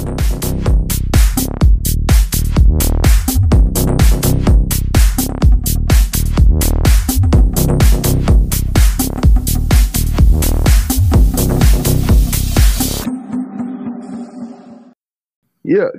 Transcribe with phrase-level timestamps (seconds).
[0.00, 0.06] Ya,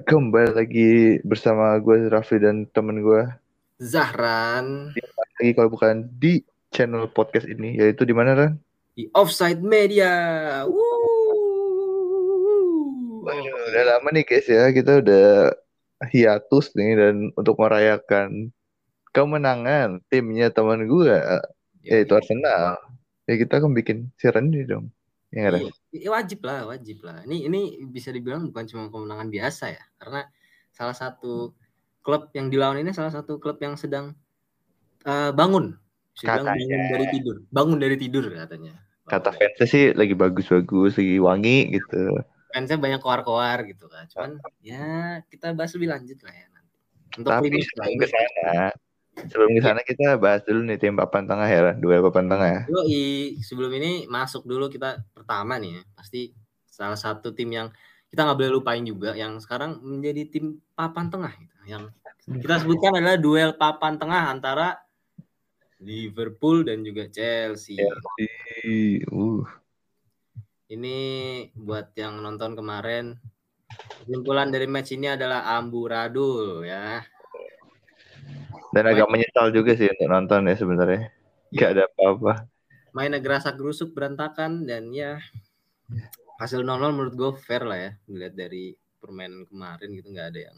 [0.09, 3.29] kembali lagi bersama gue Rafli dan temen gue
[3.77, 4.97] Zahran
[5.37, 6.41] lagi kalau bukan di
[6.73, 8.53] channel podcast ini yaitu di mana Ran?
[8.95, 10.11] di Offside Media.
[10.67, 11.00] Wuh.
[13.71, 15.55] Udah lama nih guys ya kita udah
[16.11, 18.51] hiatus nih dan untuk merayakan
[19.15, 21.15] kemenangan timnya teman gue
[21.87, 22.77] yaitu Arsenal.
[23.29, 24.91] Ya kita kan bikin siaran ini dong.
[25.31, 25.47] Ya?
[25.47, 27.23] Iya, iya, wajib lah, wajib lah.
[27.23, 30.27] Ini ini bisa dibilang bukan cuma kemenangan biasa ya, karena
[30.75, 31.55] salah satu
[32.03, 34.11] klub yang dilawan ini salah satu klub yang sedang
[35.07, 35.79] eh, bangun.
[36.19, 36.67] Dibilang Katanya.
[36.67, 38.73] bangun dari tidur, bangun dari tidur katanya.
[39.07, 42.19] Kata fansnya sih lagi bagus-bagus, lagi wangi gitu.
[42.51, 44.05] Fansnya banyak koar-koar gitu kan.
[44.11, 46.77] Cuman ya kita bahas lebih lanjut lah ya nanti.
[47.19, 48.51] Untuk Tapi sebelum ke sana,
[49.27, 52.61] sebelum ke sana kita bahas dulu nih tim papan tengah ya, duel papan tengah ya.
[52.71, 55.83] Yoi, sebelum ini masuk dulu kita pertama nih ya.
[55.95, 56.31] Pasti
[56.67, 57.67] salah satu tim yang
[58.11, 61.55] kita nggak boleh lupain juga yang sekarang menjadi tim papan tengah gitu.
[61.67, 61.83] Yang
[62.27, 64.79] kita sebutkan adalah duel papan tengah antara
[65.81, 67.81] Liverpool dan juga Chelsea.
[68.61, 69.41] Ih, Uh,
[70.71, 70.97] Ini
[71.51, 73.19] buat yang nonton kemarin
[74.07, 77.03] kesimpulan dari match ini adalah amburadul ya.
[78.71, 81.11] dan agak menyesal juga sih untuk nonton ya sebenarnya.
[81.51, 82.47] Gak ada apa-apa.
[82.95, 85.19] Mainnya gerasak gerusuk berantakan dan ya
[86.39, 88.71] hasil 0-0 menurut gue fair lah ya dilihat dari
[89.03, 90.57] permainan kemarin gitu nggak ada yang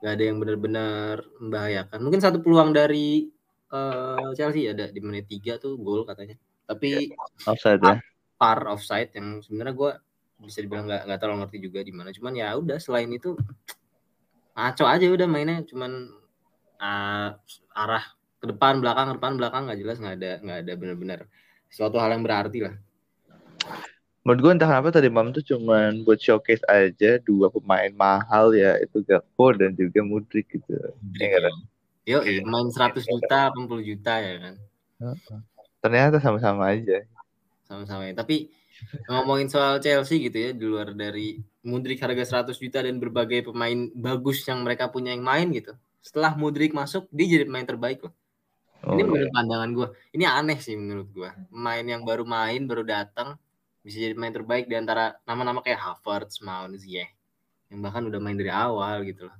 [0.00, 3.30] nggak ada yang benar-benar membahayakan mungkin satu peluang dari
[3.70, 6.34] eh, Chelsea ada di menit 3 tuh gol katanya
[6.64, 7.12] tapi
[7.46, 8.00] Offside ya.
[8.44, 9.92] Par offside yang sebenarnya gue
[10.44, 13.32] bisa dibilang nggak nggak terlalu ngerti juga di mana cuman ya udah selain itu
[14.52, 16.12] ngaco aja udah mainnya cuman
[16.76, 17.40] ah,
[17.72, 18.04] arah
[18.36, 21.20] ke depan belakang ke depan belakang nggak jelas nggak ada nggak ada benar-benar
[21.72, 22.76] suatu hal yang berarti lah
[24.24, 28.80] Menurut gue entah kenapa tadi malam tuh cuman buat showcase aja dua pemain mahal ya
[28.80, 30.72] itu Gakpo dan juga Mudrik gitu.
[31.20, 31.56] Ya Ran?
[32.08, 34.54] Yo, main 100 juta, 80 juta ya kan.
[35.84, 37.04] Ternyata sama-sama aja.
[37.64, 38.14] Sama-sama ya.
[38.16, 38.52] Tapi
[39.08, 43.88] ngomongin soal Chelsea gitu ya, di luar dari Mudrik harga 100 juta dan berbagai pemain
[43.96, 45.72] bagus yang mereka punya yang main gitu.
[46.04, 48.12] Setelah Mudrik masuk, dia jadi pemain terbaik loh.
[48.84, 49.88] Oh, Ini menurut pandangan gue.
[50.12, 51.30] Ini aneh sih menurut gue.
[51.48, 53.40] Pemain yang baru main, baru datang,
[53.80, 57.08] bisa jadi pemain terbaik di antara nama-nama kayak Havertz, Mount, Ziyech.
[57.72, 59.36] Yang bahkan udah main dari awal gitu loh.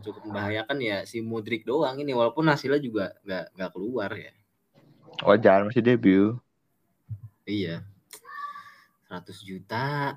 [0.00, 2.16] Cukup membahayakan ya si Mudrik doang ini.
[2.16, 4.32] Walaupun hasilnya juga nggak nggak keluar ya.
[5.20, 6.40] wajar masih debut.
[7.50, 7.82] Iya.
[9.10, 10.14] 100 juta.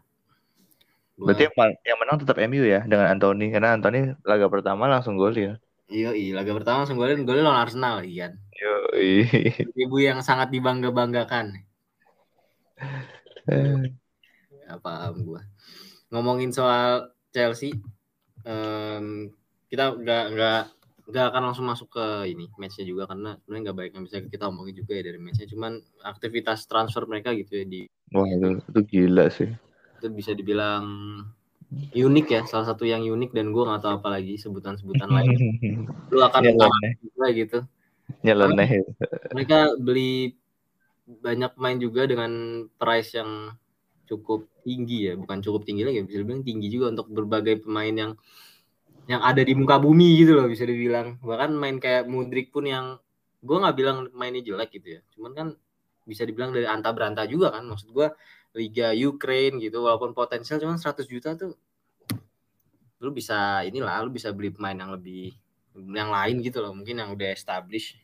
[1.18, 5.18] Gua- Berarti yang, yang menang tetap MU ya dengan Anthony karena Anthony laga pertama langsung
[5.18, 5.58] gol ya.
[5.90, 6.32] Iya, iya.
[6.38, 8.38] Laga pertama langsung golin golin lawan Arsenal, Ian.
[8.54, 8.74] Yo,
[9.90, 11.58] Ibu yang sangat dibangga-banggakan.
[14.64, 15.42] Gak paham gua.
[16.14, 17.74] Ngomongin soal Chelsea,
[18.46, 19.34] em,
[19.68, 20.62] kita nggak nggak
[21.14, 24.46] nggak akan langsung masuk ke ini matchnya juga karena sebenarnya nggak baik yang bisa kita
[24.52, 25.48] omongin juga ya dari matchnya.
[25.54, 27.82] Cuman aktivitas transfer mereka gitu ya di
[28.16, 29.50] Wah itu, itu gila sih.
[29.98, 30.86] itu bisa dibilang
[32.08, 35.32] unik ya, salah satu yang unik dan gua nggak tahu apa lagi sebutan-sebutan lain.
[36.14, 37.58] Lu akan Nyeleneh, juga gitu.
[38.24, 38.70] nyeleneh.
[39.34, 40.38] mereka beli
[41.08, 42.32] banyak pemain juga dengan
[42.80, 43.32] price yang
[44.08, 48.12] cukup tinggi ya bukan cukup tinggi lagi bisa dibilang tinggi juga untuk berbagai pemain yang
[49.08, 52.96] yang ada di muka bumi gitu loh bisa dibilang bahkan main kayak Mudrik pun yang
[53.44, 55.48] gue nggak bilang mainnya jelek gitu ya cuman kan
[56.08, 58.08] bisa dibilang dari anta beranta juga kan maksud gue
[58.54, 61.58] Liga Ukraine gitu walaupun potensial cuman 100 juta tuh
[63.04, 65.36] lu bisa inilah lu bisa beli pemain yang lebih
[65.76, 68.00] yang lain gitu loh mungkin yang udah established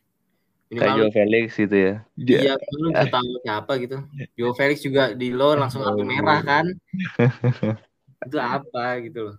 [0.69, 1.93] Kayak minimal Joe Felix gitu ya.
[2.13, 3.97] Iya, lu bisa tahu siapa gitu.
[4.37, 6.65] Joe Felix juga di loan langsung kartu merah kan.
[8.29, 9.37] itu apa gitu loh.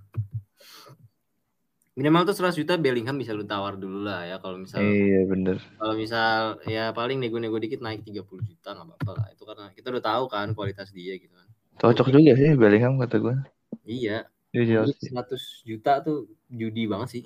[2.01, 5.61] Minimal tuh 100 juta Bellingham bisa lu tawar dulu lah ya kalau misal Iya bener.
[5.77, 9.27] kalau misal ya paling nego-nego dikit naik 30 juta nggak apa-apa lah.
[9.37, 11.45] Itu karena kita udah tahu kan kualitas dia gitu kan.
[11.77, 13.37] Cocok juga sih Bellingham kata gue.
[13.85, 15.13] Iya, Di Chelsea.
[15.13, 17.25] 100 juta tuh judi banget sih.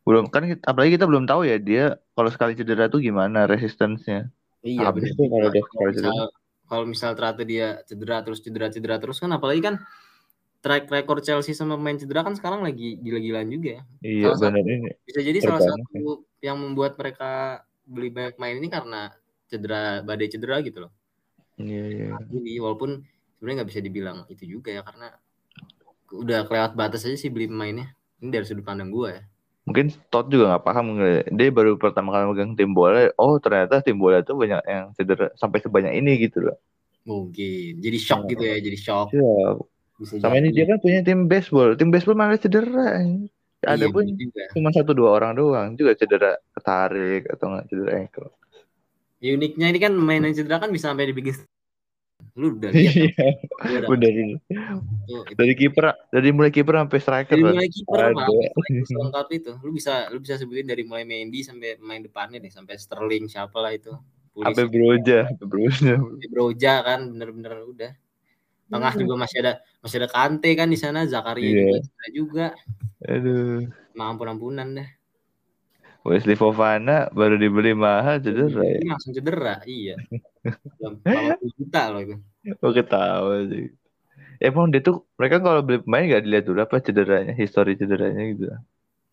[0.00, 1.84] Belum kan kita- apalagi kita belum tahu ya dia
[2.16, 4.24] kalau sekali cedera tuh gimana resistensinya.
[4.64, 6.08] Iya, Habis tuh kalau dia Kalau cedera.
[6.08, 6.26] misal
[6.64, 9.76] kalau misal ternyata dia cedera terus cedera cedera terus kan apalagi kan
[10.60, 13.82] track record Chelsea sama pemain cedera kan sekarang lagi gila-gilaan juga ya.
[14.04, 14.92] Iya bener ini.
[15.08, 19.10] Bisa jadi salah satu yang membuat mereka beli banyak main ini karena
[19.48, 20.92] cedera badai cedera gitu loh.
[21.56, 22.06] Iya iya.
[22.28, 23.00] Jadi walaupun
[23.36, 25.16] sebenarnya nggak bisa dibilang itu juga ya karena
[26.12, 27.96] udah kelewat batas aja sih beli pemainnya.
[28.20, 29.22] Ini dari sudut pandang gue ya.
[29.64, 30.86] Mungkin Todd juga nggak paham
[31.36, 33.08] dia baru pertama kali megang tim bola.
[33.16, 36.56] Oh ternyata tim bola tuh banyak yang cedera sampai sebanyak ini gitu loh.
[37.08, 39.16] Mungkin jadi shock gitu ya, jadi shock.
[39.16, 39.56] Iya.
[40.00, 43.04] Bisa Sama ini dia kan punya tim baseball, tim baseball malah cedera.
[43.60, 44.08] Ada iya, pun
[44.56, 45.76] cuma satu dua orang doang.
[45.76, 48.32] Juga cedera ketarik atau nggak cedera ankle.
[49.20, 51.36] Uniknya ini kan main yang cedera kan bisa sampai dibikin
[52.38, 53.84] lu udah lihat iya.
[53.84, 54.10] udah.
[54.10, 54.36] Ini.
[55.34, 58.00] Dari kiper dari mulai kiper sampai striker dari mulai kiper
[58.86, 59.52] lengkap itu.
[59.60, 62.52] Lu bisa lu bisa sebutin dari mulai Mendy sampai main depannya deh.
[62.52, 63.92] Sampai Sterling siapa lah itu.
[64.36, 65.94] Sampai Broja sampai Broja.
[66.30, 67.92] Broja kan bener-bener udah
[68.70, 69.52] tengah juga masih ada
[69.82, 71.82] masih ada Kante kan di sana Zakaria yeah.
[71.82, 72.46] juga juga
[73.02, 73.66] aduh
[73.98, 74.88] mampun ampunan dah
[76.00, 78.80] Wesley Fofana baru dibeli mahal cedera ya.
[78.88, 80.00] Langsung cedera, iya.
[80.80, 82.16] 80 juta loh itu.
[82.64, 83.68] Oh ketawa sih.
[84.40, 88.48] Emang dia tuh mereka kalau beli pemain gak dilihat dulu apa cederanya, histori cederanya gitu.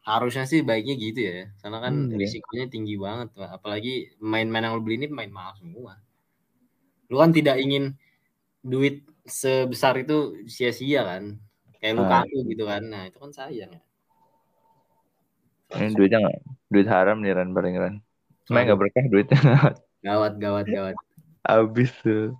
[0.08, 1.52] Harusnya sih baiknya gitu ya.
[1.60, 3.36] Karena kan hmm, risikonya tinggi banget.
[3.36, 6.00] Apalagi main-main yang lo beli ini main mahal semua.
[7.12, 8.00] Lu kan tidak ingin
[8.68, 11.24] duit sebesar itu sia-sia kan.
[11.80, 12.24] Kayak lu ah.
[12.28, 12.84] gitu kan.
[12.84, 13.82] Nah, itu kan sayang ya.
[15.68, 16.40] Ini duitnya gak,
[16.72, 17.96] duit haram nih Ran paling Ran.
[18.52, 19.40] Main gak berkah duitnya.
[20.08, 20.96] Gawat, gawat, gawat.
[21.44, 22.32] Abis tuh.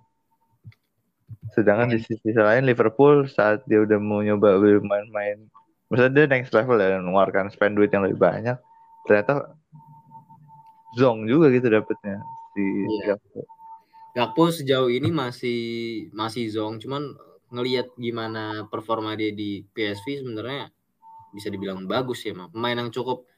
[1.52, 5.48] Sedangkan di sisi lain Liverpool saat dia udah mau nyoba bermain-main,
[5.88, 8.56] maksudnya dia next level ya, mengeluarkan spend duit yang lebih banyak,
[9.04, 9.52] ternyata
[10.96, 12.20] zong juga gitu dapetnya
[12.56, 12.64] si
[13.04, 13.14] iya.
[14.18, 14.50] Gakpo.
[14.50, 15.60] Gakpo sejauh ini masih
[16.10, 17.14] masih zong, cuman
[17.54, 20.74] ngelihat gimana performa dia di PSV sebenarnya
[21.30, 23.28] bisa dibilang bagus ya, pemain yang cukup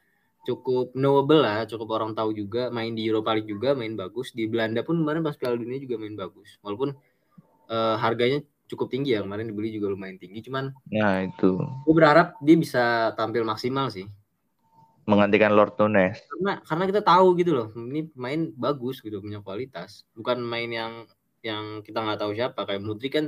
[0.41, 4.49] cukup knowable lah, cukup orang tahu juga, main di Europa League juga main bagus, di
[4.49, 6.57] Belanda pun kemarin pas Piala Dunia juga main bagus.
[6.65, 6.97] Walaupun
[7.69, 11.61] uh, harganya cukup tinggi ya, kemarin dibeli juga lumayan tinggi, cuman Nah, itu.
[11.85, 14.09] Gue berharap dia bisa tampil maksimal sih.
[15.11, 16.17] Menggantikan Lord Nunes.
[16.23, 20.07] Karena karena kita tahu gitu loh, ini main bagus gitu, punya kualitas.
[20.15, 20.93] Bukan main yang
[21.41, 23.25] yang kita nggak tahu siapa kayak Mudri kan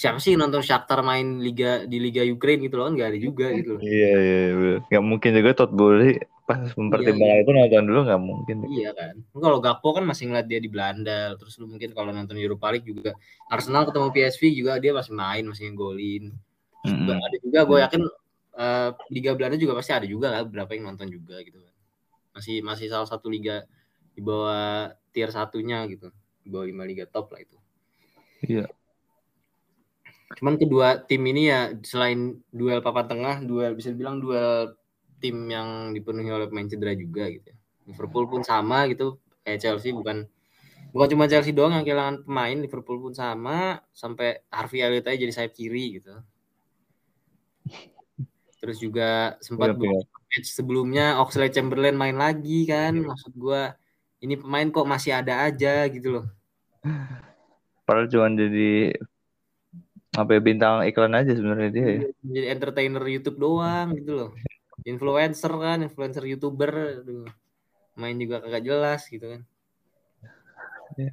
[0.00, 3.46] siapa sih nonton Shakhtar main liga di liga Ukraine gitu loh kan nggak ada juga
[3.52, 3.80] gitu loh.
[3.84, 4.76] Iya iya, iya.
[4.88, 6.16] nggak mungkin juga Todd Bowley
[6.48, 8.56] pas mempertimbangkan iya, itu nonton dulu nggak mungkin.
[8.74, 9.14] Iya kan.
[9.36, 12.88] Kalau Gakpo kan masih ngeliat dia di Belanda, terus lu mungkin kalau nonton Europa League
[12.88, 13.14] juga
[13.46, 16.34] Arsenal ketemu PSV juga dia masih main, masih ngegolin.
[16.80, 17.18] Mm -hmm.
[17.20, 18.02] Ada juga gue yakin
[18.56, 21.74] uh, liga Belanda juga pasti ada juga lah berapa yang nonton juga gitu kan.
[22.34, 23.66] Masih masih salah satu liga
[24.14, 26.10] di bawah tier satunya gitu,
[26.42, 27.56] di bawah lima liga top lah itu.
[28.46, 28.66] Iya.
[30.38, 34.78] Cuman kedua tim ini ya selain duel papan tengah, duel bisa dibilang duel
[35.18, 37.50] tim yang dipenuhi oleh pemain cedera juga gitu.
[37.90, 40.30] Liverpool pun sama gitu kayak Chelsea bukan
[40.94, 45.32] bukan cuma Chelsea doang yang kehilangan pemain, Liverpool pun sama sampai Harvey Elliott aja jadi
[45.34, 46.14] sayap kiri gitu.
[48.60, 53.08] Terus juga sempat ya, match sebelumnya Oxlade Chamberlain main lagi kan, ya.
[53.08, 53.72] maksud gua
[54.20, 56.26] ini pemain kok masih ada aja gitu loh.
[57.88, 58.94] Padahal cuma jadi
[60.12, 62.00] apa ya bintang iklan aja sebenarnya dia ya.
[62.20, 64.30] Jadi entertainer YouTube doang gitu loh
[64.84, 67.28] influencer kan influencer youtuber aduh,
[67.96, 69.40] main juga kagak jelas gitu kan
[70.96, 71.12] ya.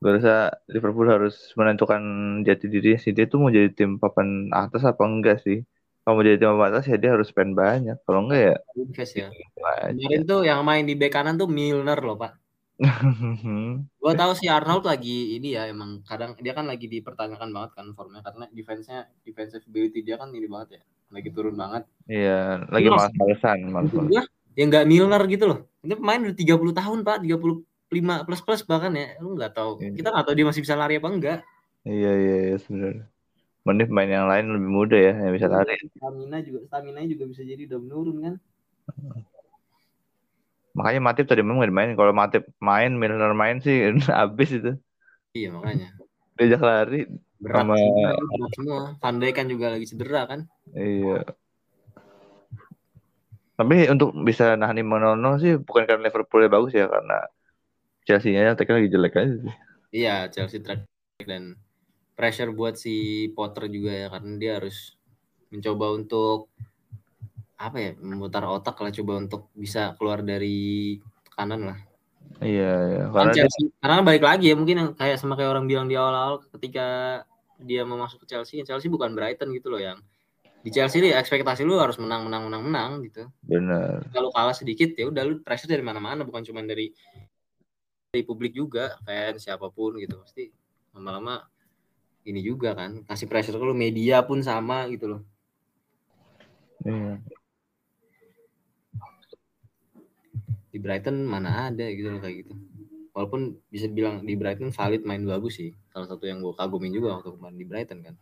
[0.00, 2.00] Gue rasa Liverpool harus menentukan
[2.40, 5.60] jati diri sih dia tuh mau jadi tim papan atas apa enggak sih
[6.10, 9.14] kalau mau jadi tim papan atas ya dia harus spend banyak kalau enggak ya invest
[9.14, 12.34] ya kemarin tuh yang main di bek kanan tuh Milner loh pak
[14.02, 17.86] gue tahu si Arnold lagi ini ya emang kadang dia kan lagi dipertanyakan banget kan
[17.94, 21.82] formnya karena defense-nya defensive ability dia kan ini banget ya lagi turun banget.
[22.06, 22.86] Iya, lagi.
[22.86, 23.10] Malas
[24.54, 25.58] ya nggak Milner gitu loh.
[25.82, 27.18] Ini pemain udah 30 tahun, Pak.
[27.26, 29.18] 35 plus plus bahkan ya.
[29.18, 29.82] Lu nggak tahu.
[29.82, 29.94] Iya.
[29.98, 31.38] Kita nggak tahu dia masih bisa lari apa enggak.
[31.86, 33.06] Iya, iya, iya sebenarnya.
[33.60, 35.76] Mending main yang lain lebih muda ya, yang bisa lari.
[35.92, 38.34] Stamina juga, stamina juga bisa jadi udah menurun kan.
[40.72, 41.98] Makanya Matip tadi memang gak dimainin.
[41.98, 44.72] Kalau Matip main, Milner main sih habis itu.
[45.36, 45.88] Iya makanya.
[46.40, 47.04] Diajak lari
[47.36, 48.80] berat sama berat semua.
[48.96, 50.48] Pandai kan juga lagi cedera kan.
[50.72, 51.28] Iya.
[53.60, 57.28] Tapi untuk bisa nahan Monono sih bukan karena Liverpool bagus ya karena
[58.08, 59.54] Chelsea-nya tekan lagi jelek aja sih.
[59.92, 60.88] Iya, Chelsea track
[61.28, 61.60] dan
[62.20, 65.00] pressure buat si Potter juga ya karena dia harus
[65.48, 66.52] mencoba untuk
[67.56, 71.00] apa ya memutar otak lah coba untuk bisa keluar dari
[71.32, 71.78] kanan lah.
[72.44, 73.04] Iya, iya.
[73.08, 73.80] Karena, Chelsea, dia...
[73.80, 77.20] karena balik lagi ya mungkin kayak sama kayak orang bilang di awal-awal ketika
[77.56, 79.96] dia mau masuk ke Chelsea, Chelsea bukan Brighton gitu loh yang
[80.60, 83.24] di Chelsea nih ekspektasi lu harus menang menang menang menang gitu.
[83.48, 84.04] Benar.
[84.12, 86.92] Kalau kalah sedikit ya udah lu pressure dari mana-mana bukan cuma dari
[88.12, 90.52] dari publik juga fans siapa pun gitu pasti
[90.92, 91.40] lama-lama
[92.24, 95.22] ini juga kan kasih pressure ke lu media pun sama gitu loh
[96.80, 97.20] Iya.
[100.70, 102.52] di Brighton mana ada gitu loh kayak gitu
[103.12, 107.18] walaupun bisa bilang di Brighton valid main bagus sih salah satu yang gue kagumin juga
[107.18, 108.14] waktu kemarin di Brighton kan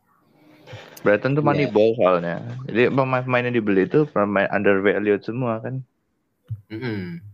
[1.07, 1.49] Brighton tuh Iya.
[1.49, 2.45] money ball soalnya.
[2.69, 5.81] Jadi pemain-pemain yang dibeli itu pemain undervalued semua kan.
[6.69, 7.25] Mm-mm.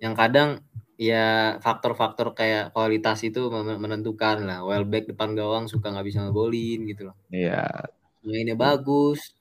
[0.00, 0.60] yang kadang
[1.00, 3.48] ya faktor-faktor kayak kualitas itu
[3.80, 7.88] menentukan lah Welbeck depan gawang suka nggak bisa ngegolin gitu loh Iya.
[8.20, 9.32] mainnya bagus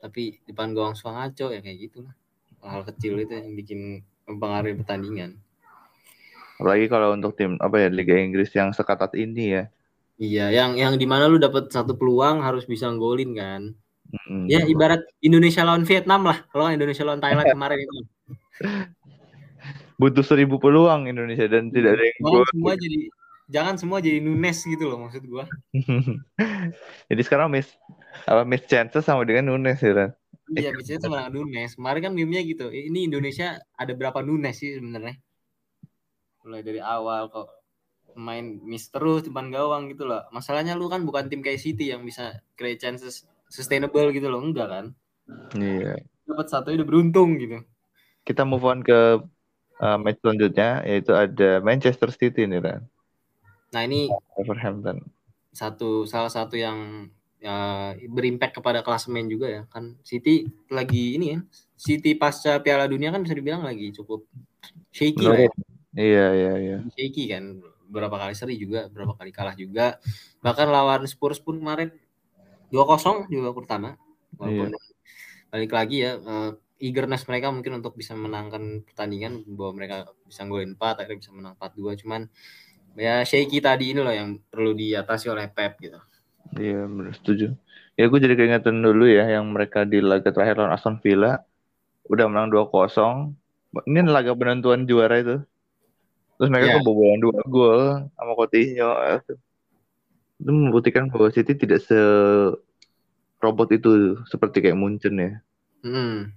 [0.00, 2.16] tapi depan gawang suka ngaco ya kayak gitu lah
[2.64, 3.80] hal kecil itu yang bikin
[4.24, 5.36] mempengaruhi pertandingan
[6.56, 9.64] Apalagi kalau untuk tim apa ya Liga Inggris yang seketat ini ya.
[10.16, 13.62] iya yang yang di mana lu dapat satu peluang harus bisa ngolin kan
[14.08, 14.48] Mm-mm.
[14.48, 18.00] ya ibarat Indonesia lawan Vietnam lah kalau Indonesia lawan Thailand kemarin itu
[19.96, 22.46] Butuh seribu peluang Indonesia dan tidak ada yang jangan gol.
[22.52, 23.00] semua jadi
[23.46, 25.44] jangan semua jadi Nunes gitu loh maksud gua
[27.08, 27.72] Jadi sekarang miss
[28.26, 30.10] apa miss chances sama dengan Nunes ya kan.
[30.46, 31.74] Iya, biasanya sama dengan Nunes.
[31.74, 32.70] Kemarin kan meme-nya gitu.
[32.70, 35.18] Ini Indonesia ada berapa Nunes sih sebenarnya?
[36.46, 37.50] Mulai dari awal kok
[38.16, 40.24] main miss terus depan gawang gitu loh.
[40.32, 44.40] Masalahnya lu kan bukan tim kayak City yang bisa create chances sustainable gitu loh.
[44.42, 44.84] Enggak kan?
[45.54, 46.02] Iya.
[46.26, 47.62] Dapat satu udah beruntung gitu.
[48.26, 49.22] Kita move on ke
[49.80, 52.80] uh, match selanjutnya yaitu ada Manchester City nih kan.
[53.74, 55.02] Nah, ini Wolverhampton.
[55.56, 57.08] satu salah satu yang
[57.40, 61.40] ya, berimpact kepada klasemen juga ya kan City lagi ini ya
[61.80, 64.28] City pasca Piala Dunia kan bisa dibilang lagi cukup
[64.92, 65.52] shaky lah ya.
[65.96, 66.78] Iya iya iya.
[66.92, 69.96] shaky kan berapa kali seri juga berapa kali kalah juga
[70.44, 71.88] bahkan lawan Spurs pun kemarin
[72.68, 73.94] 2-0 di babak pertama
[74.36, 74.74] walaupun
[75.48, 80.76] balik lagi ya eh, eagerness mereka mungkin untuk bisa menangkan pertandingan bahwa mereka bisa golin
[80.76, 82.20] 4 akhirnya bisa menang 4-2 cuman
[82.96, 86.00] ya shaky tadi ini loh yang perlu diatasi oleh Pep gitu
[86.54, 87.58] Iya benar setuju.
[87.98, 91.42] Ya gue jadi keingetan dulu ya yang mereka di laga terakhir lawan Aston Villa
[92.06, 93.34] udah menang 2-0.
[93.82, 95.42] Ini laga penentuan juara itu.
[96.38, 96.74] Terus mereka Iya.
[96.80, 97.82] kebobolan dua gol
[98.14, 98.92] sama Coutinho.
[100.38, 101.98] Itu membuktikan bahwa City tidak se
[103.40, 105.32] robot itu seperti kayak Munchen ya.
[105.82, 106.30] Hmm.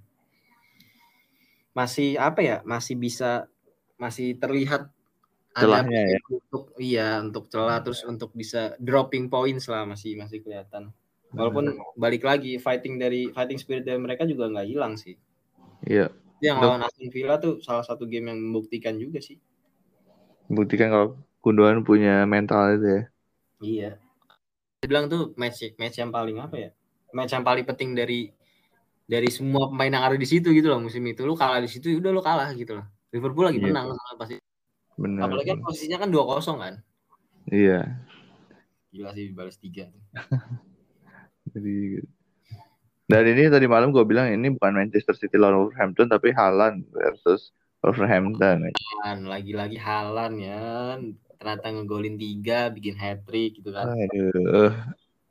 [1.74, 2.58] Masih apa ya?
[2.66, 3.48] Masih bisa
[4.00, 4.88] masih terlihat
[5.52, 6.20] ada Celahnya ya.
[6.30, 10.94] untuk iya untuk celah terus untuk bisa dropping points lah masih masih kelihatan.
[11.30, 15.14] Walaupun balik lagi fighting dari fighting spirit dari mereka juga nggak hilang sih.
[15.86, 16.10] Iya,
[16.42, 19.38] Yang lawan Aston Villa tuh salah satu game yang membuktikan juga sih.
[20.50, 21.08] membuktikan kalau
[21.46, 23.04] Gundogan punya mental itu ya.
[23.62, 23.92] Iya.
[24.82, 26.70] Dia bilang tuh match match yang paling apa ya?
[27.14, 28.34] Match yang paling penting dari
[29.10, 31.98] dari semua pemain yang ada di situ gitu loh musim itu lu kalah di situ
[31.98, 32.86] udah lu kalah gitu loh.
[33.10, 33.66] Liverpool lagi Iya.
[33.74, 34.36] menang soalnya pasti.
[35.02, 35.24] Benar.
[35.26, 36.74] Apalagi kan posisinya kan 2-0 kan.
[37.50, 37.82] Iya.
[38.94, 40.02] Gila sih balas 3 tuh.
[41.58, 42.06] Jadi
[43.10, 47.50] dan ini tadi malam gue bilang ini bukan Manchester City lawan Wolverhampton tapi Haaland versus
[47.82, 48.70] Wolverhampton.
[49.02, 50.62] Kan lagi-lagi Halan ya.
[51.40, 53.90] Ternyata ngegolin 3, bikin hat trick gitu kan.
[53.90, 54.76] Aduh,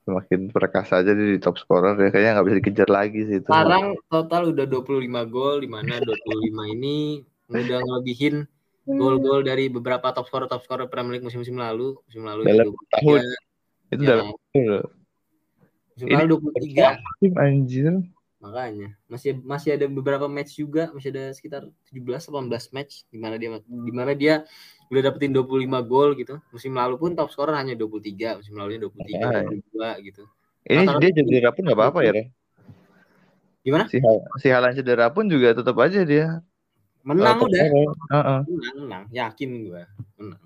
[0.09, 3.49] semakin perkasa aja dia di top scorer ya kayaknya nggak bisa dikejar lagi sih itu.
[3.53, 4.89] Sekarang total udah 25
[5.29, 7.21] gol di mana 25 ini
[7.53, 8.49] udah ngelebihin
[8.89, 11.93] gol-gol dari beberapa top scorer top scorer Premier League musim-musim lalu.
[12.09, 13.21] Musim lalu Dalam ya tahun.
[13.21, 16.87] 23, Itu ya, dalam musim ini- lalu 23
[17.21, 17.93] tim anjir.
[18.39, 23.35] Makanya masih masih ada beberapa match juga masih ada sekitar 17 18 match di mana
[23.35, 24.47] dia di mana dia
[24.89, 29.19] udah dapetin 25 gol gitu musim lalu pun top scorer hanya 23 musim lalunya 23
[29.19, 30.23] Ah, 22 gitu
[30.65, 32.25] Ini Rata-rata dia cedera pun nggak apa-apa ya, Re?
[33.65, 33.99] gimana Si
[34.39, 36.39] si Haaland cedera pun juga tetap aja dia.
[37.03, 37.91] menang udah scorer.
[38.15, 38.41] Heeh.
[38.47, 39.83] menang menang yakin gue
[40.15, 40.43] menang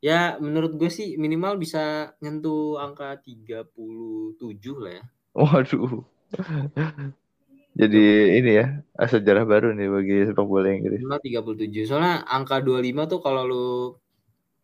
[0.00, 4.34] ya menurut gue sih minimal bisa nyentuh angka 37
[4.76, 6.02] lah ya Waduh.
[7.80, 8.04] Jadi
[8.42, 8.66] ini ya
[8.98, 11.00] sejarah baru nih bagi sepak bola Inggris.
[11.00, 13.68] minimal 37 soalnya angka 25 tuh kalau lu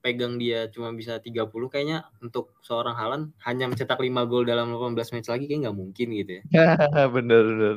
[0.06, 4.94] pegang dia cuma bisa 30 kayaknya untuk seorang Halan hanya mencetak 5 gol dalam 18
[5.18, 6.42] match lagi kayak nggak mungkin gitu ya.
[7.16, 7.74] bener bener.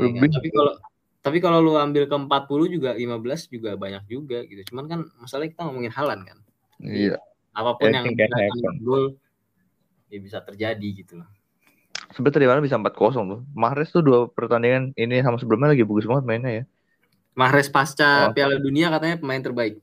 [0.00, 0.30] Ya kan?
[0.32, 0.72] Tapi kalau
[1.20, 4.72] tapi kalau lu ambil ke 40 juga 15 juga banyak juga gitu.
[4.72, 6.38] Cuman kan masalahnya kita ngomongin Halan kan.
[6.80, 7.20] Iya.
[7.52, 8.84] Apa pun yang Anything can mencetak happen.
[8.84, 9.04] gol
[10.08, 11.28] ya bisa terjadi gitu loh.
[12.16, 13.40] Sebenarnya tadi malam bisa 4-0 loh.
[13.62, 16.64] Mahrez tuh dua pertandingan ini sama sebelumnya lagi bagus banget mainnya ya.
[17.40, 18.34] Mahrez pasca Oh.
[18.34, 19.74] Piala Dunia katanya pemain terbaik.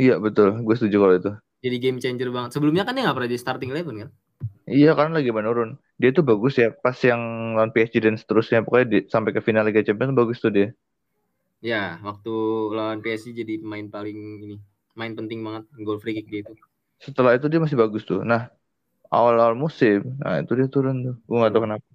[0.00, 1.30] Iya betul, gue setuju kalau itu.
[1.64, 2.50] Jadi game changer banget.
[2.56, 4.10] Sebelumnya kan dia nggak pernah di starting eleven kan?
[4.76, 5.70] Iya kan lagi menurun.
[6.00, 7.20] Dia tuh bagus ya pas yang
[7.56, 10.66] lawan PSG dan seterusnya pokoknya di- sampai ke final Liga Champions bagus tuh dia.
[11.70, 12.30] Ya, waktu
[12.76, 14.56] lawan PSG jadi pemain paling ini,
[14.98, 16.52] main penting banget gol free kick dia itu.
[17.06, 18.20] Setelah itu dia masih bagus tuh.
[18.30, 18.40] Nah
[19.12, 20.16] awal-awal musim.
[20.20, 21.16] Nah, itu dia turun tuh.
[21.24, 21.86] Gue gak tahu kenapa.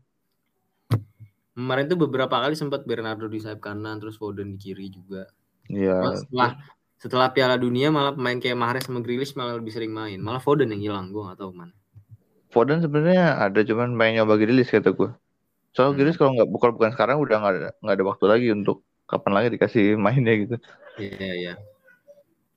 [1.51, 5.27] Kemarin tuh beberapa kali sempat Bernardo di sayap kanan, terus Foden di kiri juga.
[5.67, 6.15] Iya.
[6.15, 6.51] Setelah
[7.01, 10.21] setelah Piala Dunia malah pemain kayak Mahrez sama Grealish malah lebih sering main.
[10.21, 11.73] Malah Foden yang hilang, gue gak tahu mana.
[12.51, 15.11] Foden sebenarnya ada cuman main nyoba Grealish kata gue.
[15.71, 15.97] Soalnya Hmm.
[15.99, 19.31] Grealish kalau nggak bukan bukan sekarang udah nggak ada nggak ada waktu lagi untuk kapan
[19.35, 20.55] lagi dikasih mainnya gitu.
[20.99, 21.53] Iya, iya.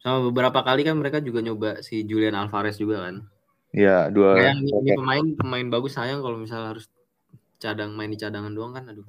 [0.02, 3.26] Sama beberapa kali kan mereka juga nyoba si Julian Alvarez juga kan.
[3.74, 4.38] Ya dua.
[4.38, 6.86] Sayang ini, pemain pemain bagus sayang kalau misalnya harus
[7.58, 9.02] cadang main di cadangan doang kan aduh.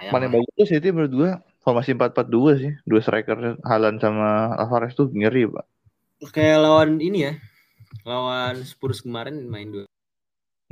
[0.00, 0.36] Sayang Paling lah.
[0.40, 1.30] bagus tuh City menurut gue
[1.60, 2.72] formasi 4-4-2 sih.
[2.88, 5.68] Dua striker Haaland sama Alvarez tuh ngeri pak.
[6.32, 7.32] Kayak lawan ini ya.
[8.08, 9.84] Lawan Spurs kemarin main dua.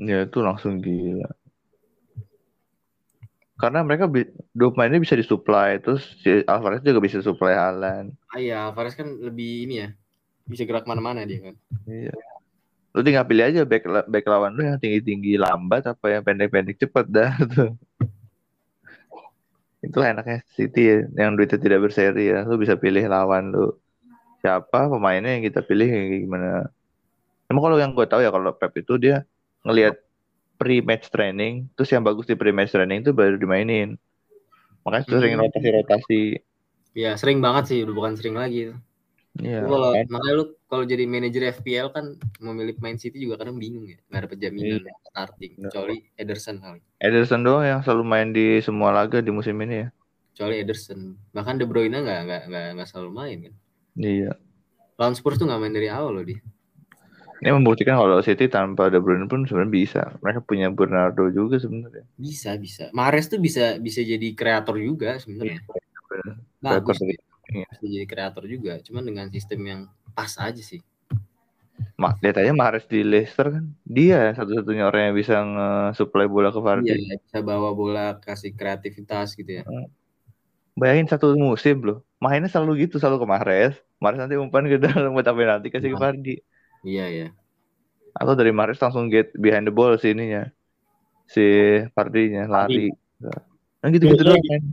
[0.01, 1.29] Ya itu langsung gila.
[3.61, 4.09] Karena mereka
[4.57, 8.17] dua pemain ini bisa disuplai terus si Alvarez juga bisa supply Haaland.
[8.33, 9.89] Ah iya, Alvarez kan lebih ini ya.
[10.47, 11.55] Bisa gerak mana-mana dia kan.
[11.85, 12.15] Iya.
[12.97, 17.07] Lu tinggal pilih aja back back lawan lu yang tinggi-tinggi lambat apa yang pendek-pendek cepet
[17.11, 17.77] dah tuh.
[19.85, 22.43] Itulah enaknya City ya, yang duitnya tidak berseri ya.
[22.49, 23.77] Lu bisa pilih lawan lu.
[24.41, 26.71] Siapa pemainnya yang kita pilih kayak gimana.
[27.47, 29.23] Emang kalau yang gue tahu ya kalau Pep itu dia
[29.63, 29.99] ngelihat
[30.57, 33.95] pre-match training, terus yang bagus di pre-match training itu baru dimainin.
[34.83, 35.43] Makanya sering Hmm.
[35.47, 36.23] rotasi-rotasi.
[36.97, 38.73] Iya, sering banget sih, udah bukan sering lagi.
[39.43, 39.65] Iya.
[39.65, 40.07] Lu kalau kan?
[40.09, 44.21] makanya lu kalau jadi manajer FPL kan memilih pemain City juga kadang bingung ya, nggak
[44.29, 45.53] dapet jaminan starting.
[45.57, 45.65] Benar.
[45.69, 46.81] Kecuali Ederson kali.
[47.01, 49.89] Ederson doang yang selalu main di semua laga di musim ini ya.
[50.33, 51.17] Kecuali Ederson.
[51.33, 53.55] Bahkan De Bruyne nggak nggak nggak nggak selalu main kan.
[53.97, 54.33] Iya.
[54.97, 56.41] Lawan Spurs tuh nggak main dari awal loh dia.
[57.37, 60.03] Ini membuktikan kalau City tanpa De Bruyne pun sebenarnya bisa.
[60.25, 62.09] Mereka punya Bernardo juga sebenarnya.
[62.17, 62.89] Bisa bisa.
[62.97, 65.61] Mahrez tuh bisa bisa jadi kreator juga sebenarnya.
[66.09, 66.41] benar.
[66.65, 67.26] Bagus Kreator dia.
[67.53, 67.67] Iya.
[67.71, 68.79] Bisa jadi kreator juga.
[68.83, 69.81] Cuman dengan sistem yang
[70.15, 70.83] pas aja sih.
[72.01, 73.65] Ma lihat aja Mahrez di Leicester kan.
[73.85, 76.89] Dia satu-satunya orang yang bisa nge-supply bola ke Vardy.
[76.89, 79.65] Iya, bisa bawa bola kasih kreativitas gitu ya.
[80.77, 82.05] Bayangin satu musim loh.
[82.17, 83.75] Mainnya selalu gitu, selalu ke Mahrez.
[84.01, 86.03] Mahrez nanti umpan ke dalam buat penalti kasih ke Nah.
[86.09, 86.37] Vardy.
[86.85, 87.29] Iya ya.
[88.17, 90.49] Atau dari Mahrez langsung get behind the ball sininya.
[91.29, 91.45] Si
[91.93, 92.89] Vardy-nya lari.
[93.21, 94.65] Nah gitu-gitu Iya, doang.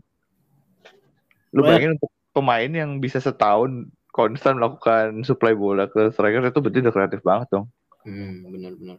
[1.51, 6.79] Lu bayangin untuk pemain yang bisa setahun konstan melakukan supply bola ke striker itu berarti
[6.85, 7.65] udah kreatif banget dong.
[8.03, 8.97] Hmm, benar-benar.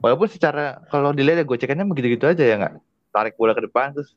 [0.00, 2.74] Walaupun secara kalau dilihat ya gocekannya begitu-gitu aja ya nggak
[3.12, 4.16] tarik bola ke depan terus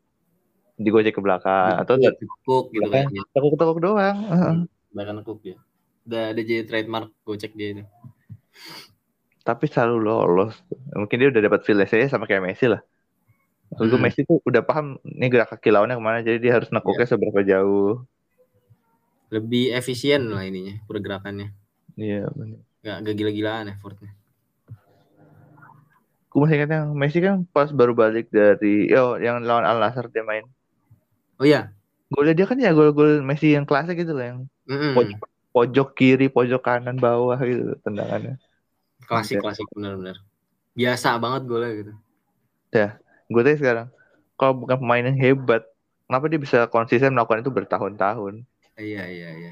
[0.80, 2.16] digocek ke belakang atau Iya,
[2.48, 3.06] Cook gitu kan.
[3.36, 4.18] tekuk-tekuk doang.
[4.32, 4.54] Heeh.
[4.96, 5.58] Bahkan Cook ya.
[6.04, 7.84] Udah ada jadi trademark gocek dia itu.
[9.44, 10.56] Tapi selalu lolos.
[10.96, 12.80] Mungkin dia udah dapat feel saya sama kayak Messi lah.
[13.76, 14.04] Gue Hmm.
[14.06, 17.42] Messi tuh udah paham nih gerak kaki lawannya ke mana jadi dia harus nekuknya seberapa
[17.44, 18.06] jauh.
[19.34, 21.50] Lebih efisien lah ininya pergerakannya.
[21.98, 22.62] Iya benar.
[22.86, 24.14] Gak, gak gila-gilaan effortnya.
[26.30, 30.10] Gue masih ingat yang Messi kan pas baru balik dari yo yang lawan Al Nassr
[30.10, 30.46] dia main.
[31.38, 31.74] Oh iya.
[32.14, 34.94] Golnya dia kan ya gol-gol Messi yang klasik gitu lah yang Mm-mm.
[34.98, 35.20] pojok,
[35.54, 38.38] pojok kiri, pojok kanan, bawah gitu tendangannya.
[39.06, 39.44] Klasik Iya.
[39.46, 40.18] klasik benar-benar.
[40.74, 41.94] Biasa banget golnya gitu.
[43.30, 43.88] Gue tanya sekarang,
[44.38, 45.62] kalau bukan pemain yang hebat,
[46.06, 48.46] kenapa dia bisa konsisten melakukan itu bertahun-tahun?
[48.78, 49.52] Iya iya iya.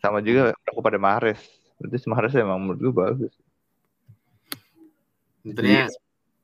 [0.00, 1.40] Sama juga aku pada Mahrez.
[1.78, 3.34] Berarti Mahrez emang menurut gue bagus.
[5.42, 5.88] Sebenarnya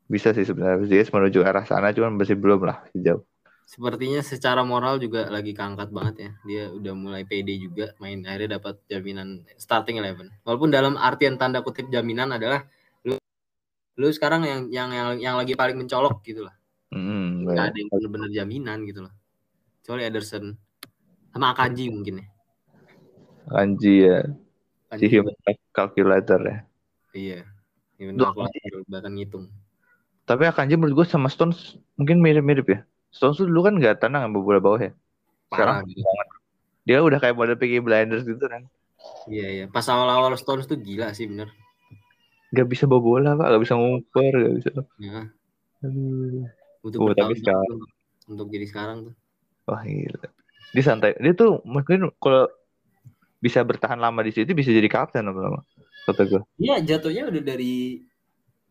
[0.05, 3.25] Bisa sih sebenarnya dia menuju arah sana, cuman masih belum lah sejauh.
[3.65, 6.31] sepertinya secara moral juga lagi keangkat banget ya.
[6.45, 10.29] Dia udah mulai pede juga main akhirnya dapat jaminan starting eleven.
[10.45, 12.69] Walaupun dalam artian tanda kutip jaminan adalah
[13.09, 13.17] lu
[14.01, 16.55] lu sekarang yang yang yang, yang lagi paling mencolok gitu lah.
[16.93, 19.15] Hmm, Gak ada yang bener-bener jaminan gitu loh.
[19.81, 20.45] Kecuali Ederson
[21.35, 22.27] sama Akanji mungkin ya.
[23.45, 24.31] Kanji ya, si
[24.89, 25.35] Akanji human
[25.75, 26.59] calculator ya.
[27.13, 27.41] Iya.
[28.15, 28.31] Duh.
[28.33, 28.55] benar
[28.89, 29.47] bahkan ngitung.
[30.25, 32.81] Tapi Akanji menurut gue sama Stones mungkin mirip-mirip ya.
[33.11, 34.93] Stones dulu kan nggak tenang sama bola bawah ya.
[35.51, 36.01] Parah Sekarang gitu.
[36.85, 38.65] dia udah kayak model Peaky Blinders gitu kan.
[39.29, 39.65] Iya iya.
[39.69, 41.53] Pas awal-awal Stones tuh gila sih bener.
[42.55, 44.71] Gak bisa bawa bola pak, gak bisa ngumpet, gak bisa.
[45.03, 45.27] Ya,
[45.83, 46.47] Aduh.
[46.87, 47.91] butuh Oh, tapi sekarang- untuk,
[48.31, 49.15] untuk jadi sekarang tuh.
[49.67, 50.29] Wah gila.
[50.75, 51.15] Dia santai.
[51.23, 52.51] Dia tuh mungkin kalau
[53.39, 55.63] bisa bertahan lama di situ bisa jadi kapten lama-lama.
[56.05, 56.43] Kata gue.
[56.59, 58.03] Iya jatuhnya udah dari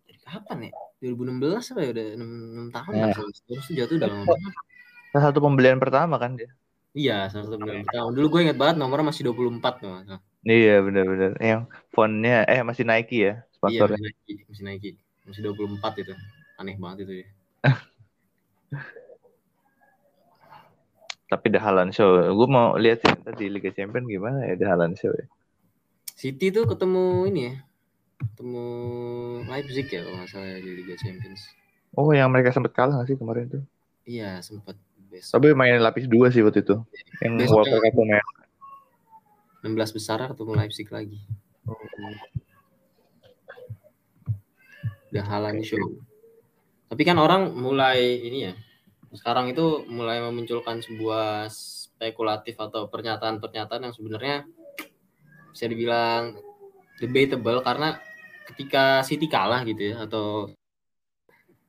[0.06, 0.72] dari kapan ya?
[1.04, 3.02] 2016 apa ya udah 6, 6 tahun Nah.
[3.04, 3.38] lah terus
[3.68, 4.54] tuh jatuh udah lama banget.
[5.12, 6.50] Salah satu pembelian pertama kan dia.
[6.94, 8.10] Iya, salah satu bulan pertama.
[8.14, 9.94] Dulu gue inget banget nomornya masih 24 tuh.
[10.44, 11.32] Iya benar-benar.
[11.42, 13.98] Yang fontnya eh masih Nike ya Iya, sponsornya.
[14.00, 14.90] masih Nike, masih Nike.
[15.24, 16.14] Masih 24 itu.
[16.60, 17.28] Aneh banget itu ya.
[21.34, 22.30] Tapi The Haaland Show.
[22.30, 25.26] Gue mau lihat sih tadi Liga Champions gimana ya The Haaland Show ya.
[26.14, 27.56] City tuh ketemu ini ya.
[28.24, 28.66] ketemu
[29.50, 31.42] Leipzig ya kalau nggak salah ya, di Liga Champions.
[31.92, 33.64] Oh, yang mereka sempat kalah nggak sih kemarin tuh?
[34.06, 34.78] Iya sempat.
[35.10, 36.78] Tapi main lapis dua sih waktu itu.
[37.20, 38.26] Yang Walker yang- Cup main.
[39.64, 41.20] 16 besar ketemu Leipzig lagi.
[45.12, 45.80] Udah halan show.
[46.90, 48.54] Tapi kan orang mulai ini ya.
[49.14, 54.36] Sekarang itu mulai memunculkan sebuah spekulatif atau pernyataan-pernyataan yang sebenarnya
[55.54, 56.34] bisa dibilang
[56.98, 58.02] debatable karena
[58.50, 60.50] ketika City kalah gitu ya atau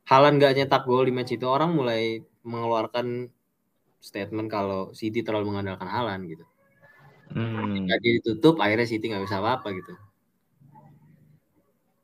[0.05, 3.33] Halan nggak nyetak gol di match itu orang mulai mengeluarkan
[4.05, 6.45] statement kalau City terlalu mengandalkan Halan gitu.
[7.33, 7.89] Hmm.
[7.89, 9.97] Dia ditutup akhirnya City nggak bisa apa-apa gitu.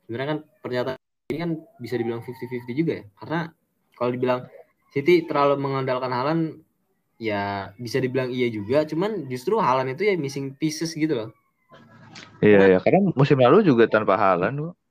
[0.09, 0.99] Sebenarnya kan pernyataan
[1.29, 3.05] ini kan bisa dibilang 50-50 juga ya.
[3.21, 3.41] Karena
[3.93, 4.41] kalau dibilang
[4.91, 6.41] City terlalu mengandalkan Halan
[7.21, 11.31] ya bisa dibilang iya juga, cuman justru Halan itu ya missing pieces gitu loh.
[12.41, 12.79] Iya, iya.
[12.81, 14.17] Karena musim lalu juga tanpa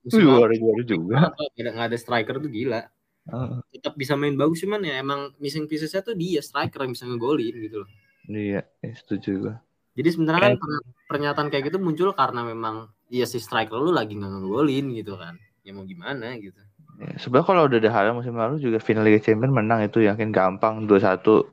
[0.06, 1.18] Musim lalu juara-juara juga.
[1.36, 2.82] nggak ada, nggak ada striker tuh gila.
[3.30, 3.60] Heeh.
[3.76, 7.56] Tetap bisa main bagus cuman ya emang missing piecesnya tuh dia striker yang bisa ngegolin
[7.60, 7.90] gitu loh.
[8.30, 9.58] Iya, iya, setuju.
[9.98, 14.16] Jadi sebenarnya kan per- pernyataan kayak gitu muncul karena memang ya si striker lu lagi
[14.16, 15.36] nggak ngegolin gitu kan.
[15.66, 16.62] Ya mau gimana gitu.
[17.00, 20.84] Ya, sebenarnya kalau udah ada musim lalu juga final Liga Champions menang itu yakin gampang
[20.84, 21.48] 2-1.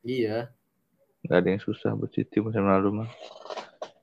[0.00, 0.48] Iya.
[1.28, 3.08] Gak ada yang susah buat City musim lalu mah.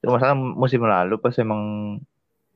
[0.05, 1.97] Cuma masalah musim lalu pas emang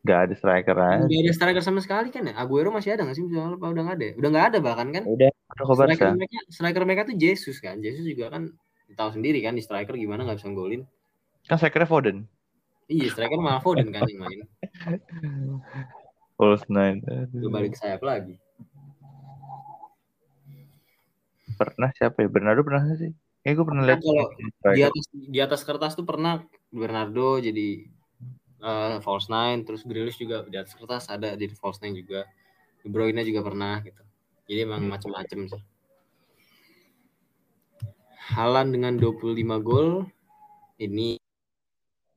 [0.06, 1.02] gak ada striker aja.
[1.02, 2.38] Nggak ada striker sama sekali kan ya?
[2.38, 3.26] Aguero masih ada nggak sih?
[3.26, 4.06] Misalnya apa udah nggak ada?
[4.06, 4.14] ya?
[4.22, 5.04] Udah nggak ada bahkan kan?
[5.10, 6.14] Udah, udah ke Striker Barca.
[6.14, 7.82] mereka, striker mereka tuh Jesus kan.
[7.82, 8.54] Jesus juga kan
[8.94, 10.86] tahu sendiri kan di striker gimana nggak bisa golin.
[11.50, 12.18] Kan strikernya Foden.
[12.86, 14.40] Iya, striker malah Foden kan yang main.
[16.36, 17.00] False nine.
[17.32, 18.36] Gue balik sayap lagi.
[21.56, 22.28] Pernah siapa ya?
[22.28, 23.16] Bernardo pernah sih?
[23.40, 24.02] Kayak gue pernah lihat.
[24.04, 24.28] Kalau
[24.76, 27.88] di atas di atas kertas tuh pernah Bernardo jadi
[28.60, 32.28] eh, false nine, terus Grealish juga di atas kertas ada jadi false nine juga.
[32.84, 34.04] De Bruyne juga pernah gitu.
[34.46, 34.94] Jadi emang Hmm.
[34.94, 35.64] macam-macam sih.
[38.36, 40.06] Halan dengan 25 gol
[40.82, 41.18] ini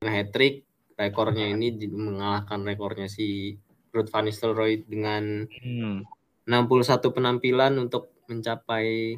[0.03, 0.65] hat trick
[0.97, 3.55] rekornya ini di- mengalahkan rekornya si
[3.93, 6.05] Ruud van Nistelrooy dengan Hmm.
[6.49, 9.17] 61 penampilan untuk mencapai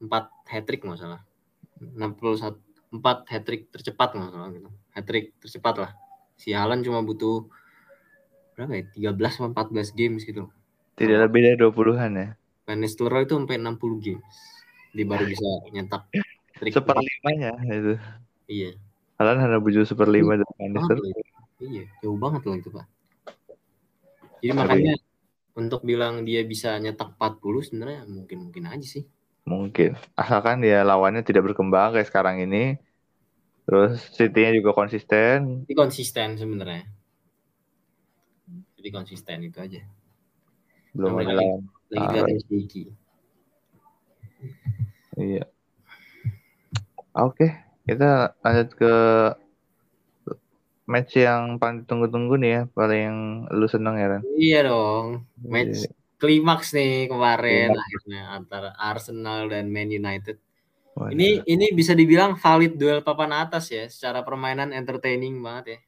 [0.00, 1.20] 4 hat trick nggak salah.
[1.80, 2.60] 61
[2.92, 4.68] 4 hat trick tercepat nggak salah gitu.
[4.92, 5.90] Hat trick tercepat lah.
[6.36, 7.48] Si Halan cuma butuh
[8.56, 9.12] berapa ya?
[9.12, 10.48] 13 sama 14 games gitu.
[10.96, 12.28] Tidak lebih dari 20-an ya.
[12.64, 14.36] Van Nistelrooy itu sampai 60 games.
[14.96, 16.08] Dia baru bisa nyetak
[16.56, 16.72] trick.
[16.72, 17.94] Seperlimanya itu.
[18.48, 18.70] Iya.
[19.16, 21.12] Haaland hanya butuh seperlima dari Van Nistelrooy.
[21.56, 22.84] Iya, jauh banget loh itu, Pak.
[24.46, 24.94] Jadi makanya
[25.58, 29.04] untuk bilang dia bisa nyetak 40 sebenarnya mungkin-mungkin aja sih.
[29.42, 29.98] Mungkin.
[30.14, 32.78] Asalkan dia lawannya tidak berkembang kayak sekarang ini.
[33.66, 35.66] Terus City-nya juga konsisten.
[35.66, 36.86] Jadi konsisten sebenarnya.
[38.78, 39.82] Jadi konsisten itu aja.
[40.94, 41.66] Belum ada lawan.
[41.90, 42.82] Lagi kelihatan shaky.
[45.18, 45.44] Iya.
[47.16, 47.48] Oke,
[47.88, 48.94] kita lanjut ke
[50.86, 54.22] match yang paling ditunggu-tunggu nih ya, paling lu seneng ya Ren.
[54.38, 55.26] Iya dong.
[55.42, 57.82] Match klimaks nih kemarin Klimaks.
[57.84, 60.40] akhirnya antara Arsenal dan Man United.
[60.96, 61.12] Waduh.
[61.12, 65.78] Ini ini bisa dibilang valid duel papan atas ya, secara permainan entertaining banget ya.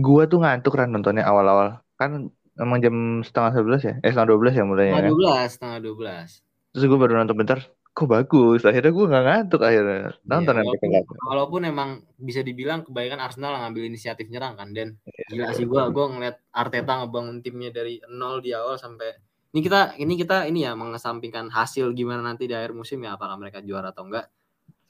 [0.00, 1.84] Gua tuh ngantuk Ren nontonnya awal-awal.
[2.00, 3.94] Kan emang jam setengah sebelas ya?
[4.00, 5.44] Eh setengah dua belas ya mulainya Setengah ya.
[5.44, 6.72] 12, setengah 12.
[6.72, 7.58] Terus gue baru nonton bentar,
[7.96, 8.60] kok bagus.
[8.68, 10.12] Akhirnya gue nggak ngantuk akhirnya.
[10.28, 11.04] Nonton sampai walaupun, kelar.
[11.32, 15.24] walaupun emang bisa dibilang kebanyakan Arsenal yang ngambil inisiatif nyerang kan dan Iya.
[15.32, 19.16] gila sih gua gua ngeliat Arteta ngebangun timnya dari nol di awal sampai
[19.56, 23.40] ini kita ini kita ini ya mengesampingkan hasil gimana nanti di akhir musim ya apakah
[23.40, 24.28] mereka juara atau enggak.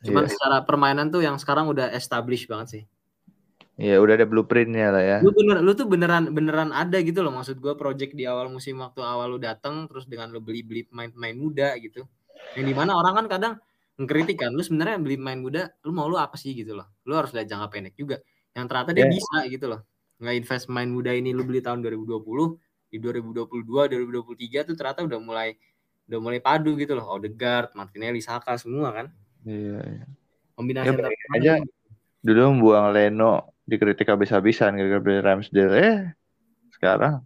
[0.02, 0.30] Cuman Iya.
[0.34, 2.82] secara permainan tuh yang sekarang udah established banget sih.
[3.76, 5.16] Iya, udah ada blueprintnya lah ya.
[5.22, 8.82] Lu bener lu tuh beneran beneran ada gitu loh maksud gua project di awal musim
[8.82, 12.02] waktu awal lu datang terus dengan lu beli-beli pemain-pemain muda gitu.
[12.54, 13.54] Yang di mana orang kan kadang
[13.96, 16.86] mengkritik kan lu sebenarnya beli pemain muda lu mau lu apa sih gitu loh.
[17.08, 18.20] Lu harus lihat jangka pendek juga.
[18.54, 19.12] Yang ternyata dia Ya.
[19.12, 19.80] bisa gitu loh.
[20.20, 22.56] Nggak invest pemain muda ini lu beli tahun 2020
[22.86, 25.48] di 2022 2023 tuh ternyata udah mulai
[26.06, 27.08] udah mulai padu gitu loh.
[27.10, 29.06] Odegaard, Martinelli, Saka semua kan.
[29.44, 30.04] Iya, iya.
[30.54, 30.94] Kombinasi Ya,
[31.36, 31.52] aja.
[31.60, 31.72] tuh
[32.24, 35.74] Dulu membuang Leno dikritik habis-habisan gara-gara beli Ramsdale.
[35.78, 35.98] Eh,
[36.74, 37.22] sekarang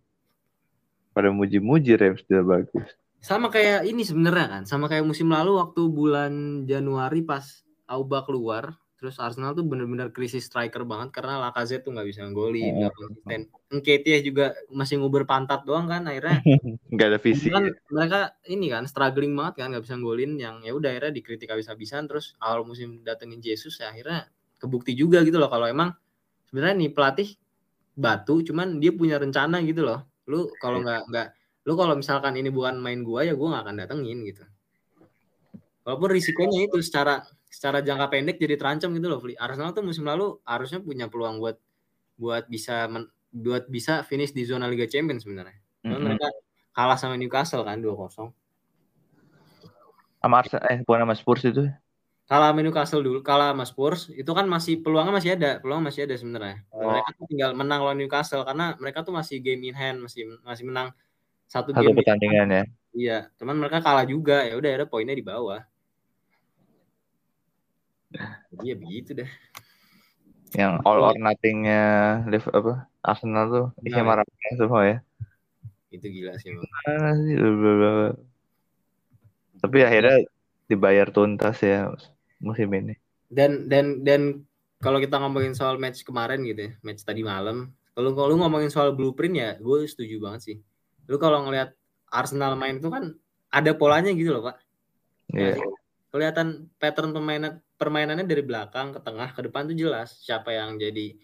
[1.12, 2.88] pada muji-muji Ramsdale bagus.
[3.20, 7.44] Sama kayak ini sebenarnya kan sama kayak musim lalu waktu bulan Januari pas
[7.84, 12.68] Auba keluar terus Arsenal tuh bener-bener krisis striker banget karena Lacazette tuh nggak bisa ngegolin
[12.68, 12.80] Mm-mm.
[12.84, 16.44] nggak konsisten Nketiah juga masih nguber pantat doang kan akhirnya
[16.92, 17.48] Nggak ada visi.
[17.48, 21.48] kan mereka ini kan struggling banget kan nggak bisa ngegolin yang ya udah akhirnya dikritik
[21.48, 24.28] habis-habisan terus awal musim datengin Jesus ya akhirnya
[24.60, 25.96] kebukti juga gitu loh kalau emang
[26.52, 27.28] sebenarnya nih pelatih
[27.96, 31.28] batu cuman dia punya rencana gitu loh Lu kalau nggak nggak
[31.70, 34.42] lu kalau misalkan ini bukan main gua ya gua nggak akan datengin gitu.
[35.86, 39.22] Walaupun risikonya itu secara secara jangka pendek jadi terancam gitu loh.
[39.38, 41.62] Arsenal tuh musim lalu harusnya punya peluang buat
[42.18, 45.54] buat bisa men, buat bisa finish di zona Liga Champions sebenarnya.
[45.86, 46.02] Mm -hmm.
[46.02, 46.26] mereka
[46.74, 48.34] kalah sama Newcastle kan 2-0.
[50.20, 51.64] Sama Arsenal eh bukan sama Spurs itu.
[52.26, 56.06] Kalah sama Newcastle dulu, kalah sama Spurs itu kan masih peluangnya masih ada, peluang masih
[56.06, 56.62] ada sebenarnya.
[56.70, 56.86] Oh.
[56.86, 60.66] Mereka tuh tinggal menang lawan Newcastle karena mereka tuh masih game in hand, masih masih
[60.66, 60.94] menang
[61.50, 62.64] satu, satu game pertandingan ya.
[62.94, 64.46] Iya, cuman mereka kalah juga.
[64.46, 65.66] Ya udah ada poinnya di bawah.
[68.62, 69.30] Iya begitu deh.
[70.54, 71.82] Yang all or nothingnya
[72.26, 74.98] live apa Arsenal tuh isinya nah, marahnya semua ya.
[75.90, 76.54] Itu gila sih?
[79.62, 80.26] Tapi akhirnya
[80.66, 81.90] dibayar tuntas ya
[82.42, 82.94] musim ini.
[83.30, 84.42] Dan dan dan
[84.82, 88.96] kalau kita ngomongin soal match kemarin gitu ya, match tadi malam, kalau kalau ngomongin soal
[88.96, 90.56] blueprint ya, gue setuju banget sih.
[91.06, 91.72] Lu kalau ngelihat
[92.10, 93.14] Arsenal main itu kan
[93.48, 94.56] ada polanya gitu loh, Pak.
[95.32, 95.56] Iya.
[95.56, 95.70] Yeah.
[96.10, 101.16] Kelihatan pattern permainan permainannya dari belakang ke tengah ke depan tuh jelas siapa yang jadi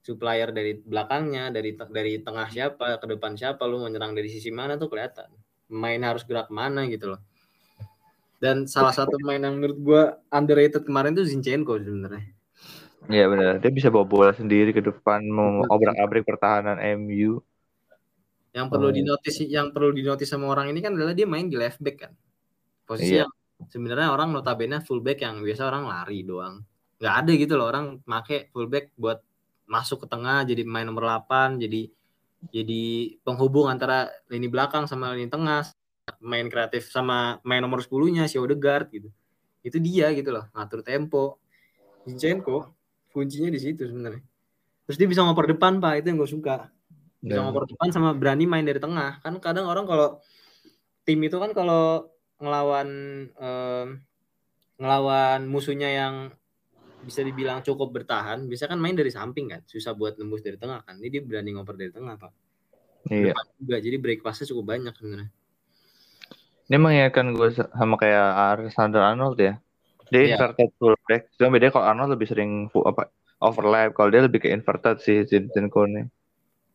[0.00, 4.48] supplier dari belakangnya dari dari tengah siapa ke depan siapa lu mau nyerang dari sisi
[4.48, 5.28] mana tuh kelihatan
[5.70, 7.20] main harus gerak mana gitu loh
[8.40, 12.26] dan salah satu main yang menurut gue underrated kemarin tuh Zinchenko sebenarnya
[13.08, 17.40] Iya benar dia bisa bawa bola sendiri ke depan mau obrak abrik pertahanan MU
[18.50, 18.94] yang perlu oh.
[18.94, 22.12] dinotis yang perlu dinotis sama orang ini kan adalah dia main di left back kan.
[22.82, 23.26] Posisi iya.
[23.26, 23.32] yang
[23.70, 26.62] sebenarnya orang notabene fullback yang biasa orang lari doang.
[26.98, 29.22] Nggak ada gitu loh orang make fullback buat
[29.70, 31.86] masuk ke tengah jadi main nomor 8 jadi
[32.50, 32.82] jadi
[33.22, 35.62] penghubung antara lini belakang sama lini tengah
[36.18, 39.08] main kreatif sama main nomor 10-nya si Odegaard gitu.
[39.62, 41.38] Itu dia gitu loh ngatur tempo.
[42.02, 42.74] Zinchenko
[43.14, 44.24] kuncinya di situ sebenarnya.
[44.90, 46.66] Terus dia bisa ngoper depan pak itu yang gue suka
[47.20, 47.44] bisa yeah.
[47.44, 50.24] ngoper depan sama berani main dari tengah kan kadang orang kalau
[51.04, 52.08] tim itu kan kalau
[52.40, 52.88] ngelawan
[53.36, 53.86] um,
[54.80, 56.14] ngelawan musuhnya yang
[57.00, 60.84] bisa dibilang cukup bertahan, bisa kan main dari samping kan, susah buat nembus dari tengah
[60.84, 61.00] kan.
[61.00, 62.32] Ini dia berani ngoper dari tengah pak.
[63.08, 63.32] Iya.
[63.56, 65.32] juga, jadi break passnya cukup banyak sebenarnya.
[66.68, 68.28] Ini mengingatkan gue sama kayak
[68.60, 69.56] Alexander Arnold ya.
[70.12, 70.36] Dia yeah.
[70.36, 71.32] inverted fullback.
[71.40, 73.08] Cuma beda kalau Arnold lebih sering apa
[73.40, 73.96] overlap.
[73.96, 76.06] Kalau dia lebih ke inverted sih Zinchenko nih.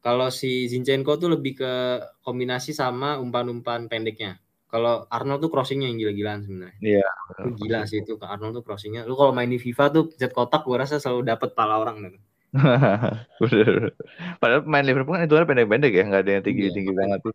[0.05, 1.73] Kalau si Zinchenko tuh lebih ke
[2.21, 4.37] kombinasi sama umpan-umpan pendeknya.
[4.69, 6.77] Kalau Arnold tuh crossingnya yang gila-gilaan sebenarnya.
[6.77, 7.09] Iya.
[7.41, 9.09] Itu gila sih itu ke Arnold tuh crossingnya.
[9.09, 12.19] Lu kalau main di FIFA tuh pencet kotak gue rasa selalu dapet pala orang gitu.
[14.41, 17.33] Padahal main Liverpool kan itu pendek-pendek ya, nggak ada yang tinggi-tinggi iya, banget tuh.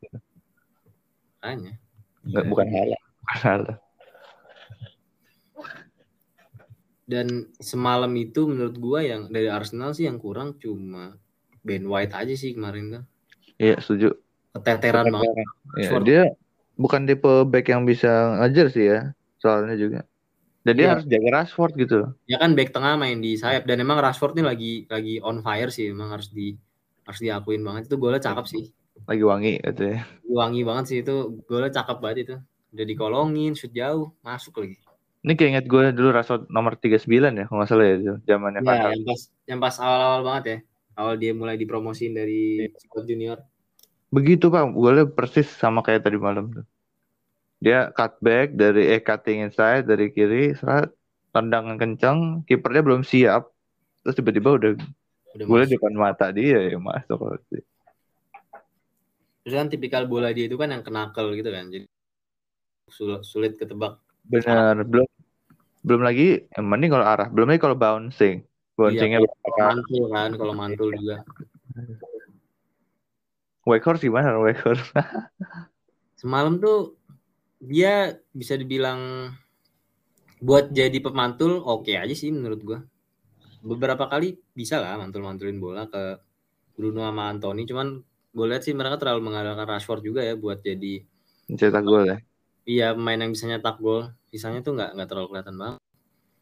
[1.43, 1.73] Hanya.
[2.23, 2.89] Nggak, bukan hal.
[3.35, 3.63] Hal.
[7.11, 11.20] Dan semalam itu menurut gua yang dari Arsenal sih yang kurang cuma
[11.65, 13.05] Ben White aja sih kemarin tuh.
[13.61, 14.17] Iya, setuju.
[14.57, 15.35] Keteteran banget.
[15.79, 16.23] Ya, dia
[16.75, 19.01] bukan tipe back yang bisa ngajar sih ya
[19.39, 20.01] soalnya juga.
[20.61, 20.91] Dan dia ya.
[20.97, 21.99] harus jaga Rashford gitu.
[22.29, 23.65] Ya kan back tengah main di sayap.
[23.65, 25.89] Dan emang Rashford nih lagi lagi on fire sih.
[25.89, 26.53] Emang harus di
[27.09, 27.89] harus diakuin banget.
[27.89, 28.65] Itu golnya cakep sih.
[29.09, 31.43] Lagi wangi gitu ya wangi banget sih itu.
[31.45, 32.37] Golnya cakep banget itu.
[32.71, 34.79] Udah dikolongin shoot jauh masuk lagi.
[35.21, 38.61] Ini kayak inget gue dulu Rashford nomor 39 ya kalau nggak salah ya itu zamannya
[38.65, 40.59] ya, yang pas yang pas awal-awal banget ya
[40.99, 43.03] awal dia mulai dipromosin dari ya.
[43.05, 43.39] junior
[44.11, 46.67] Begitu Pak, gue persis sama kayak tadi malam tuh.
[47.63, 50.91] Dia cutback dari eh cutting inside dari kiri, serat
[51.31, 53.55] tendangan kencang, kipernya belum siap.
[54.03, 54.71] Terus tiba-tiba udah,
[55.39, 57.39] udah gue depan mata dia ya masuk.
[59.47, 61.71] Terus kan tipikal bola dia itu kan yang kenakel gitu kan.
[61.71, 61.87] Jadi
[62.91, 64.03] sulit, sulit ketebak.
[64.27, 65.07] Benar, belum
[65.87, 68.43] belum lagi yang mending kalau arah, belum lagi kalau bouncing.
[68.81, 69.29] Bouncingnya iya,
[69.61, 71.21] mantul kan, kalau mantul juga.
[73.69, 74.89] Wakehorse gimana Wakehorse?
[76.17, 76.97] Semalam tuh
[77.61, 79.29] dia bisa dibilang
[80.41, 82.81] buat jadi pemantul oke okay aja sih menurut gua.
[83.61, 86.17] Beberapa kali bisa lah mantul-mantulin bola ke
[86.73, 88.01] Bruno sama Anthony, cuman
[88.33, 91.05] gue lihat sih mereka terlalu mengandalkan Rashford juga ya buat jadi
[91.53, 92.17] cetak gol ya.
[92.65, 94.09] Iya, pemain yang bisa nyetak gol.
[94.33, 95.80] Sisanya tuh nggak nggak terlalu kelihatan banget.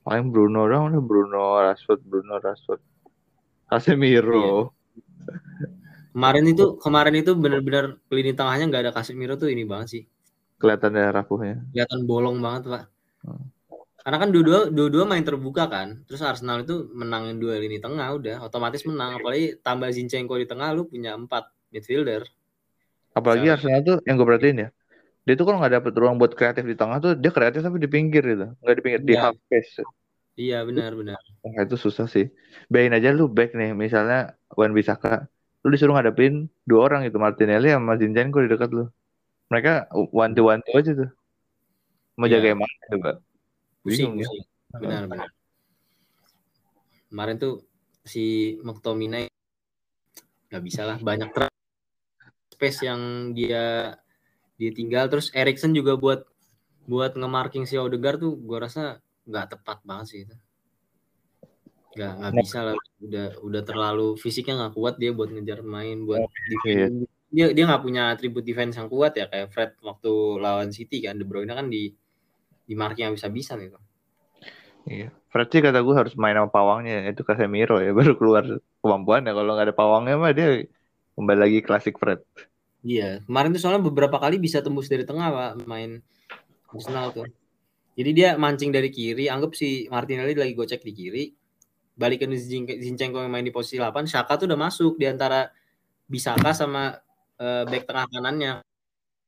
[0.08, 2.80] Paling Bruno dong, Bruno Rashford, Bruno Rashford.
[3.68, 4.32] Casemiro.
[4.32, 4.56] Iya.
[6.16, 10.02] Kemarin itu kemarin itu benar-benar lini tengahnya nggak ada Casemiro tuh ini banget sih.
[10.56, 11.60] Kelihatan ya rapuhnya.
[11.76, 12.84] Kelihatan bolong banget, Pak.
[13.28, 13.52] Hmm.
[14.00, 16.00] Karena kan dua-dua dua-dua main terbuka kan.
[16.08, 19.20] Terus Arsenal itu menangin dua lini tengah udah otomatis menang.
[19.20, 22.24] Apalagi tambah Zinchenko di tengah lu punya empat midfielder.
[23.12, 23.52] Apalagi.
[23.52, 24.68] Arsenal tuh yang gue perhatiin ya.
[25.28, 27.84] Dia tuh kalau nggak dapet ruang buat kreatif di tengah tuh dia kreatif tapi di
[27.92, 28.56] pinggir gitu.
[28.64, 29.04] Nggak di pinggir, ya.
[29.04, 29.22] di iya.
[29.28, 29.84] half space.
[30.38, 31.18] Iya benar benar.
[31.42, 32.30] Nah, itu susah sih.
[32.70, 35.26] Bayin aja lu back nih misalnya Wan Bisaka
[35.66, 38.86] lu disuruh ngadepin dua orang itu Martinelli sama Zinchenko di dekat lu.
[39.50, 41.10] Mereka one to one aja tuh.
[42.14, 42.38] Mau Iya.
[42.38, 43.10] jaga yang mana coba?
[43.82, 44.42] pusing, Bingung ya.
[44.78, 45.28] benar benar
[47.08, 47.64] kemarin tuh
[48.04, 49.32] si McTominay
[50.52, 51.52] nggak bisa lah banyak tra-
[52.52, 53.96] space yang dia
[54.60, 56.24] dia tinggal terus Erikson juga buat
[56.84, 60.34] buat nge-marking si Odegaard tuh gua rasa nggak tepat banget sih itu
[61.94, 62.40] nggak nggak Nah.
[62.40, 66.24] bisa lah udah udah terlalu fisiknya nggak kuat dia buat ngejar main buat
[66.64, 66.88] Iya.
[66.88, 66.96] defend.
[67.28, 71.20] dia dia nggak punya atribut defense yang kuat ya kayak Fred waktu lawan City kan
[71.20, 71.92] De Bruyne kan di
[72.64, 73.82] di marking yang bisa-bisa nih tuh.
[74.84, 75.08] Iya.
[75.28, 78.44] Fred sih kata gue harus main sama pawangnya itu Casemiro ya baru keluar
[78.80, 80.64] kemampuannya kalau nggak ada pawangnya mah dia
[81.14, 82.24] kembali lagi klasik Fred.
[82.80, 85.98] Iya, kemarin tuh soalnya beberapa kali bisa tembus dari tengah pak main
[86.70, 87.26] Arsenal tuh.
[87.98, 91.24] Jadi dia mancing dari kiri, anggap si Martinelli lagi gocek di kiri,
[91.98, 95.50] balikin Zin- Zinchenko yang main di posisi 8, Saka tuh udah masuk di antara
[96.06, 96.94] Bisaka sama
[97.42, 98.52] eh, back tengah kanannya,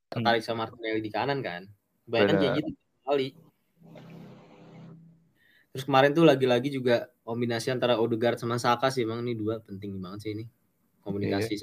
[0.07, 1.67] tertarik sama Martinelli di kanan kan.
[2.07, 2.71] Bayangkan kayak gitu
[3.03, 3.29] kali.
[5.75, 9.99] Terus kemarin tuh lagi-lagi juga kombinasi antara Odegaard sama Saka sih emang ini dua penting
[9.99, 10.47] banget sih ini.
[11.03, 11.59] Komunikasi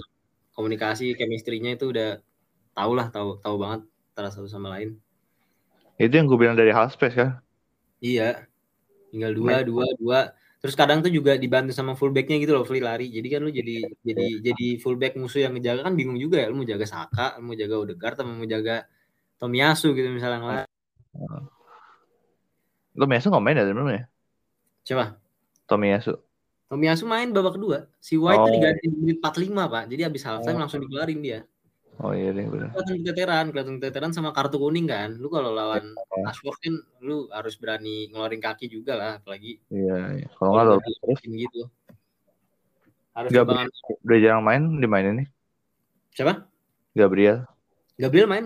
[0.51, 2.19] komunikasi chemistry-nya itu udah
[2.75, 4.99] tau lah tahu tahu banget antara satu sama lain
[5.97, 7.41] Itu yang gue bilang dari half space kan.
[7.97, 8.45] iya
[9.09, 10.19] tinggal dua dua dua
[10.57, 13.89] terus kadang tuh juga dibantu sama fullbacknya gitu loh free lari jadi kan lu jadi
[14.03, 17.49] jadi jadi fullback musuh yang ngejaga kan bingung juga ya lu mau jaga Saka lu
[17.49, 18.85] mau jaga Odegaard atau mau jaga
[19.37, 20.65] Tomiyasu gitu misalnya yang lain.
[22.93, 24.03] Lo Miyasu nggak main ya sebenarnya?
[24.85, 25.05] coba
[25.65, 26.13] Tomiyasu.
[26.67, 28.53] Tomiyasu main babak kedua si White tuh Oh.
[28.53, 30.61] diganti di menit 45 pak jadi habis half time Oh.
[30.61, 31.39] langsung dikeluarin dia
[31.97, 32.69] Oh iya deh benar.
[32.77, 35.17] kelihatan keteteran, kelihatan keteteran sama kartu kuning kan.
[35.17, 36.29] Lu kalau lawan Iya.
[36.29, 40.27] Ashford kan lu harus berani ngeluarin kaki juga lah, apalagi Iya, iya.
[40.37, 41.61] Kalau nggak lo udah terus gitu.
[43.17, 43.97] Harus Gabriel Gabriel.
[44.05, 45.27] udah jarang main dimainin nih.
[46.13, 46.45] Siapa?
[46.93, 47.49] Gabriel.
[47.97, 48.45] Gabriel main.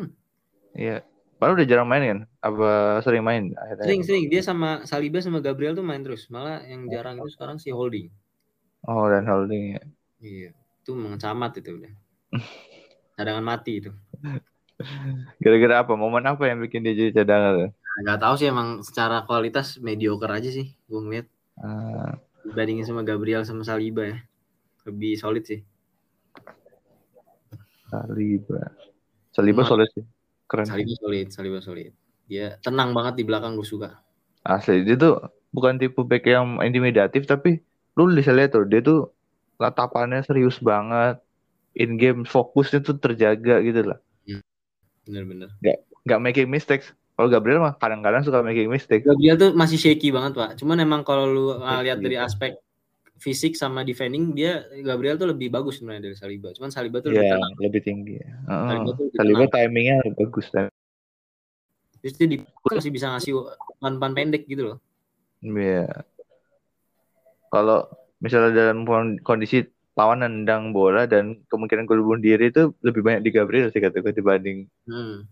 [0.72, 1.04] Iya.
[1.36, 2.20] Padahal udah jarang main kan?
[2.40, 2.70] Apa
[3.04, 3.84] sering main akhirnya?
[3.84, 6.32] Sering sering dia sama Saliba sama Gabriel tuh main terus.
[6.32, 8.08] Malah yang jarang itu sekarang si Holding.
[8.88, 9.84] Oh dan holding ya.
[10.24, 10.50] Iya.
[10.86, 11.92] Itu mencamat itu udah.
[13.16, 13.92] Cadangan mati itu.
[15.44, 15.94] Gara-gara apa?
[15.94, 17.52] Momen apa yang bikin dia jadi cadangan?
[17.68, 17.72] tuh?
[18.02, 21.28] Nggak tahu sih emang secara kualitas mediocre aja sih gue ngeliat
[21.62, 24.18] Ah, dibandingin sama Gabriel sama Saliba ya.
[24.90, 25.62] Lebih solid sih.
[27.92, 28.72] Saliba.
[29.30, 30.06] Saliba solid sih.
[30.50, 30.66] Keren.
[30.66, 31.92] Saliba solid, Saliba solid.
[32.26, 34.00] Dia tenang banget di belakang gue suka.
[34.42, 35.22] Asli dia tuh
[35.54, 37.62] bukan tipe back yang intimidatif tapi
[37.94, 39.12] lu bisa lihat tuh dia tuh
[39.62, 41.22] latapannya serius banget.
[41.72, 44.00] In game fokusnya tuh terjaga gitu lah.
[45.08, 45.50] Bener-bener.
[46.04, 46.92] Gak making mistakes.
[47.16, 49.06] Kalau Gabriel mah kadang-kadang suka making mistakes.
[49.06, 50.50] Gabriel tuh masih shaky banget pak.
[50.58, 52.26] Cuman emang kalau lu uh, lihat dari Iya.
[52.26, 52.58] aspek
[53.22, 56.50] fisik sama defending dia Gabriel tuh lebih bagus sebenarnya dari Saliba.
[56.58, 57.54] Cuman Saliba tuh lebih Iya, tenang.
[57.62, 58.16] lebih tinggi.
[58.18, 58.50] Heeh.
[58.50, 59.52] Saliba tuh lebih Saliba tenang.
[59.54, 60.66] timingnya bagus dan
[62.02, 63.32] Terus dia di masih bisa ngasih
[63.78, 64.78] umpan pendek gitu loh.
[65.46, 65.86] Iya.
[67.48, 67.86] Kalau
[68.18, 69.62] misalnya dalam kon- kondisi
[70.00, 74.00] lawan nendang bola dan kemungkinan gol bunuh diri itu lebih banyak di Gabriel sih kata
[74.00, 75.28] gue dibanding Hmm.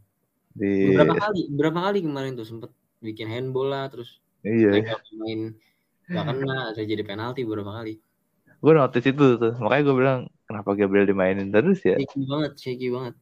[0.51, 4.75] di Beberapa kali, beberapa kali kemarin tuh sempet bikin handball lah, terus iya.
[4.75, 5.41] nempel pemain
[6.09, 8.01] gak kena, ada jadi penalti beberapa kali.
[8.59, 9.53] Gue notice itu tuh.
[9.61, 10.19] Makanya gue bilang
[10.49, 11.95] kenapa Gabriel dimainin terus ya?
[11.95, 13.15] Shaky banget, shaky banget.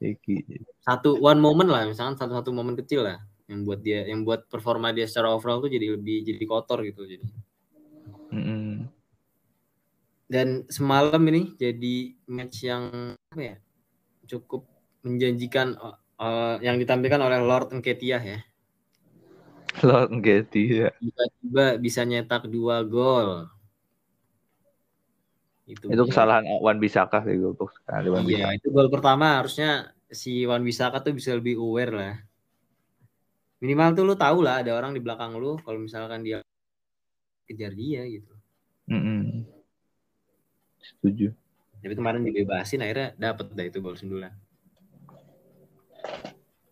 [0.00, 0.36] Iki.
[0.80, 4.94] Satu one moment lah, misalkan satu-satu momen kecil lah yang buat dia, yang buat performa
[4.94, 7.24] dia secara overall tuh jadi lebih jadi kotor gitu jadi.
[8.32, 8.67] Mm-mm.
[10.28, 13.56] Dan semalam ini jadi match yang apa ya?
[14.28, 14.68] Cukup
[15.00, 18.40] menjanjikan uh, uh, yang ditampilkan oleh Lord Nketiah ya.
[19.80, 20.12] Lord
[20.84, 20.92] ya.
[21.00, 23.48] Tiba-tiba bisa nyetak dua gol.
[25.68, 30.44] Itu, Itu kesalahan Wan Bisaka sih gue sekali Wan Iya, itu gol pertama harusnya si
[30.48, 32.16] Wan Bisaka tuh bisa lebih aware lah.
[33.60, 36.40] Minimal tuh lu tahu lah ada orang di belakang lu kalau misalkan dia
[37.44, 38.32] kejar dia gitu.
[38.88, 38.96] Bisaka.
[38.96, 39.57] Mm-mm.
[40.88, 41.32] Setuju.
[41.78, 44.34] Tapi kemarin dibebasin akhirnya dapet dah itu gol sundulan.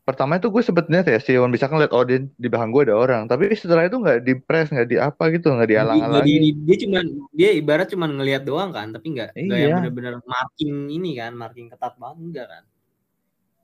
[0.07, 2.95] Pertama itu gue lihat ya si Wan Bisaka ngeliat oh di, di belakang gue ada
[2.95, 3.27] orang.
[3.27, 6.27] Tapi setelah itu nggak di press nggak di apa gitu nggak Jadi, dialang-alangin.
[6.31, 7.05] jadi dia cuman
[7.35, 9.77] dia ibarat cuman ngelihat doang kan, tapi nggak nggak yang Iya.
[9.83, 12.63] bener-bener marking ini kan, marking ketat banget enggak kan.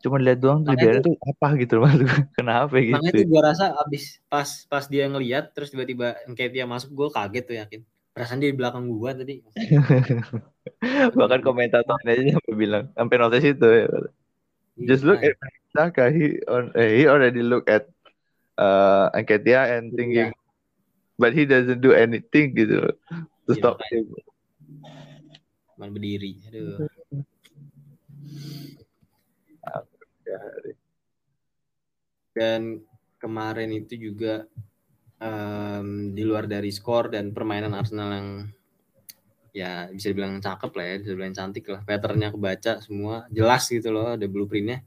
[0.03, 2.11] Cuma lihat doang tuh dibiarin tuh apa gitu maksud gue.
[2.39, 2.99] Kenapa gitu?
[2.99, 6.19] Makanya tuh gua rasa abis pas pas dia ngelihat terus tiba-tiba
[6.51, 7.81] dia masuk gue kaget tuh yakin.
[8.13, 9.41] Perasaan dia di belakang gua tadi.
[11.19, 13.89] Bahkan komentatornya aja sampai bilang sampai notice itu ya.
[14.85, 15.33] Just look Iya.
[15.33, 15.37] at
[15.73, 16.05] Saka.
[16.13, 17.89] He on eh, he already look at
[18.61, 20.33] uh, Enketia and thinking,
[21.17, 22.95] but he doesn't do anything gitu loh
[23.49, 24.05] to Iya, stop him.
[25.73, 26.87] cuma berdiri aduh
[32.33, 32.81] dan
[33.21, 34.47] kemarin itu juga
[35.23, 38.29] um, di luar dari skor dan permainan Arsenal yang
[39.53, 41.81] ya bisa dibilang cakep lah ya, bisa dibilang cantik lah.
[41.87, 44.83] Patternnya kebaca semua, jelas gitu loh, ada blueprintnya.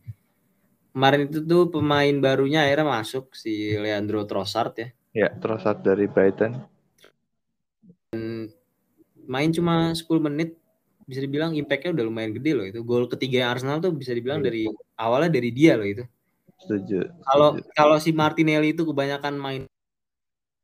[0.92, 4.88] Kemarin itu tuh pemain barunya akhirnya masuk si Leandro Trossard ya.
[5.16, 6.56] Ya, Trossard dari Brighton.
[8.12, 8.52] Dan
[9.28, 10.56] main cuma 10 menit
[11.06, 12.80] bisa dibilang impactnya udah lumayan gede loh itu.
[12.82, 14.50] Gol ketiga Arsenal tuh bisa dibilang ya.
[14.50, 14.64] dari
[14.98, 16.04] awalnya dari dia loh itu.
[16.64, 17.12] Setuju.
[17.28, 19.62] Kalau kalau si Martinelli itu kebanyakan main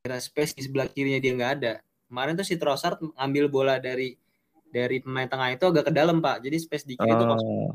[0.02, 1.74] space di sebelah kirinya dia nggak ada.
[2.10, 4.18] Kemarin tuh si Trossard ngambil bola dari
[4.72, 6.42] dari pemain tengah itu agak ke dalam pak.
[6.42, 7.70] Jadi space di kiri itu kosong.
[7.70, 7.72] Oh.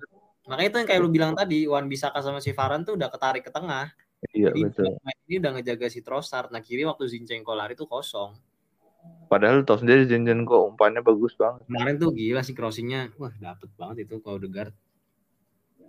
[0.50, 3.42] Makanya itu yang kayak lu bilang tadi, Wan Bisaka sama si Varan tuh udah ketarik
[3.46, 3.90] ke tengah.
[4.30, 4.86] Iya Jadi, betul.
[5.26, 6.50] Ini udah ngejaga si Trossard.
[6.50, 8.34] Nah kiri waktu Zinchenko lari tuh kosong.
[9.30, 11.62] Padahal tau sendiri Zinchenko umpannya bagus banget.
[11.70, 14.74] Kemarin tuh gila sih crossingnya, wah dapet banget itu kalau Odegaard.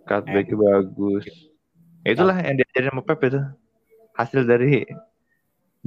[0.05, 1.25] Cutback eh, bagus.
[2.05, 3.41] Ya itulah yang diajarin sama Pep itu.
[4.17, 4.85] Hasil dari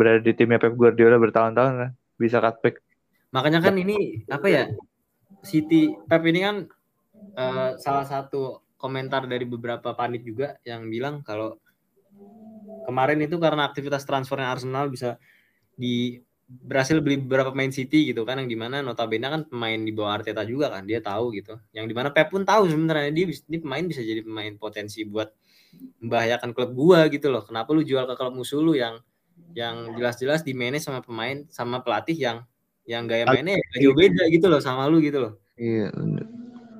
[0.00, 2.80] berada di timnya Pep Guardiola bertahun-tahun kan bisa cutback.
[3.36, 4.64] Makanya kan ini apa ya?
[5.44, 6.56] City Pep ini kan
[7.36, 11.60] uh, salah satu komentar dari beberapa panit juga yang bilang kalau
[12.88, 15.20] kemarin itu karena aktivitas transfernya Arsenal bisa
[15.76, 16.16] di
[16.50, 20.18] berhasil beli beberapa pemain City gitu kan yang di mana notabene kan pemain di bawah
[20.18, 23.58] Arteta juga kan dia tahu gitu yang di mana Pep pun tahu sebenarnya dia ini
[23.62, 25.30] pemain bisa jadi pemain potensi buat
[26.02, 27.46] membahayakan klub gua gitu loh.
[27.46, 28.98] Kenapa lu jual ke klub musuh lu yang
[29.56, 32.38] yang jelas-jelas di manage sama pemain sama pelatih yang
[32.88, 35.32] yang gaya mainnya gak jauh beda gitu loh sama lu gitu loh.
[35.54, 35.94] Iya.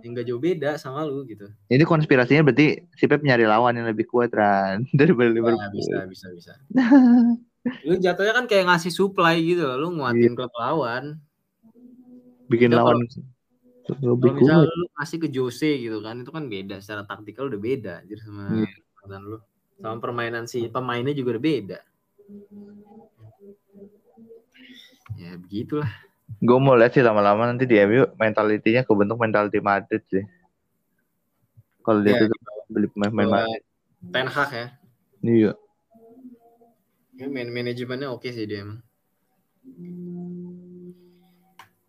[0.00, 1.46] Yang gak jauh beda sama lu gitu.
[1.70, 5.60] Ini konspirasinya berarti si Pep nyari lawan yang lebih kuat kan daripada Liverpool.
[5.60, 6.52] Nah, bisa bisa bisa.
[7.88, 10.36] lu jatuhnya kan kayak ngasih supply gitu loh, lu nguatin iya.
[10.36, 11.20] klub lawan.
[12.50, 13.04] Bikin lawan
[13.98, 17.60] lebih kalau misalnya lu kasih ke Jose gitu kan itu kan beda secara taktikal udah
[17.60, 19.18] beda jadi sama yeah.
[19.18, 19.38] lu
[19.80, 21.78] sama permainan si pemainnya juga udah beda
[25.20, 25.90] ya begitulah.
[26.38, 30.24] Gue mau lihat sih lama-lama nanti di MU mentalitinya kebentuk mentality Madrid sih.
[31.82, 32.38] Kalau dia ya, tuh
[32.70, 33.62] beli pemain-pemain Madrid.
[34.14, 34.66] Ten Hag ya.
[35.20, 35.52] Iya.
[37.20, 38.80] Ya, man manajemennya oke sih dia emang.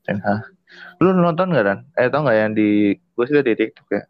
[0.04, 0.52] Ten Hag.
[1.00, 1.80] Lu nonton gak, Dan?
[1.96, 2.96] Eh, tau gak yang di...
[3.16, 4.04] Gue sih di TikTok ya.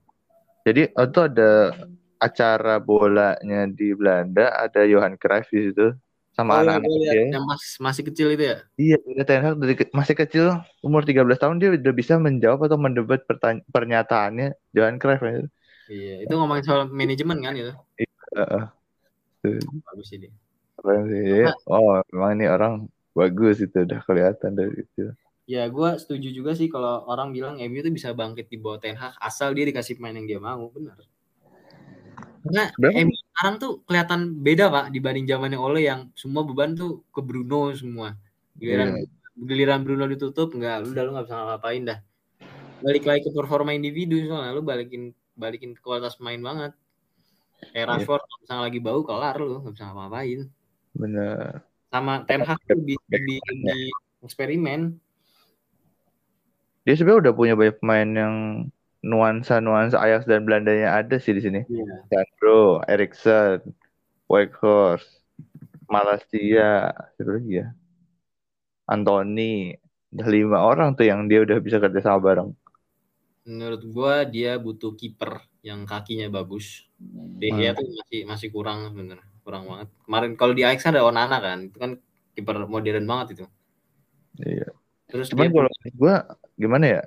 [0.65, 1.73] Jadi, itu ada
[2.21, 5.93] acara bolanya di Belanda, ada Johan Cruyff di situ.
[6.31, 7.13] Sama oh, anak-anak oh, ya.
[7.27, 8.57] Yang mas, masih kecil itu ya?
[8.79, 10.45] Iya, Ten Hag dari masih kecil,
[10.79, 13.27] umur 13 tahun dia udah bisa menjawab atau mendebat
[13.67, 15.19] pernyataannya Johan Cruyff.
[15.19, 15.43] Ya.
[15.91, 17.75] Iya, itu ngomongin soal manajemen kan itu?
[17.99, 18.71] Iya.
[19.91, 20.31] Bagus ini.
[20.79, 21.45] Keren sih.
[21.67, 22.73] Oh, memang ini orang
[23.11, 25.11] bagus itu udah kelihatan dari itu.
[25.51, 28.95] Ya, gue setuju juga sih kalau orang bilang MU tuh bisa bangkit di bawah Ten
[28.95, 30.95] Hag asal dia dikasih pemain yang dia mau, benar.
[32.41, 32.71] Karena
[33.03, 37.73] MU sekarang tuh kelihatan beda pak dibanding zamannya Ole yang semua beban tuh ke Bruno
[37.73, 38.13] semua.
[38.53, 39.09] Giliran yeah.
[39.33, 41.99] giliran Bruno ditutup nggak, lu udah lu nggak bisa ngapain dah.
[42.85, 46.77] Balik lagi ke performa individu soalnya lu balikin balikin ke kualitas main banget.
[47.73, 47.89] Kayak yeah.
[47.89, 50.39] Rashford misalnya lagi bau kelar lu nggak bisa ngapain.
[50.93, 51.65] Bener.
[51.89, 53.89] Sama Ten Hag tuh di, di, di
[54.21, 55.01] eksperimen
[56.81, 58.35] dia sebenarnya udah punya banyak pemain yang
[59.01, 61.61] nuansa-nuansa Ajax dan Belandanya ada sih di sini.
[61.65, 62.05] Yeah.
[62.09, 63.73] Sandro, Erikson,
[64.29, 65.05] Whitehorse,
[65.89, 67.67] Malaysia, siapa lagi ya?
[68.85, 69.75] Anthony,
[70.13, 72.49] udah lima orang tuh yang dia udah bisa kerja sama bareng.
[73.47, 76.85] Menurut gua dia butuh kiper yang kakinya bagus.
[77.41, 77.77] Dia hmm.
[77.77, 79.89] tuh masih masih kurang bener, kurang banget.
[80.05, 81.91] Kemarin kalau di Ajax ada Onana kan, itu kan
[82.37, 83.45] kiper modern banget itu.
[84.45, 84.69] Iya.
[85.09, 86.15] Terus Cuman kalau gua
[86.55, 87.01] gimana ya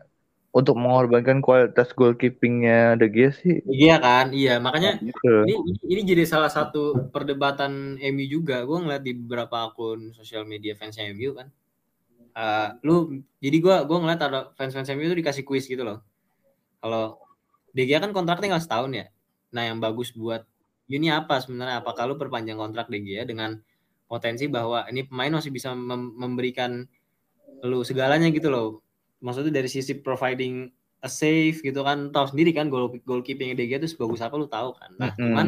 [0.55, 3.59] untuk mengorbankan kualitas goalkeepingnya De Gea sih.
[3.66, 5.42] Iya kan, iya makanya gitu.
[5.50, 8.62] ini ini jadi salah satu perdebatan MU juga.
[8.62, 11.50] Gue ngeliat di beberapa akun sosial media fansnya MU kan.
[12.34, 12.94] Uh, lu
[13.42, 16.07] jadi gue gue ngeliat ada fans fans MU itu dikasih kuis gitu loh.
[16.78, 17.18] Kalau
[17.74, 19.07] De Gea kan kontraknya nggak setahun ya.
[19.50, 20.46] Nah yang bagus buat
[20.86, 21.82] ini apa sebenarnya?
[21.82, 23.59] Apakah lu perpanjang kontrak De Gea dengan
[24.07, 26.86] potensi bahwa ini pemain masih bisa mem memberikan
[27.66, 28.84] lu segalanya gitu loh
[29.25, 30.68] maksudnya dari sisi providing
[31.01, 34.77] a safe gitu kan tahu sendiri kan goal goalkeeping DG itu sebagus apa lu tahu
[34.77, 35.25] kan nah mm -hmm.
[35.33, 35.47] cuman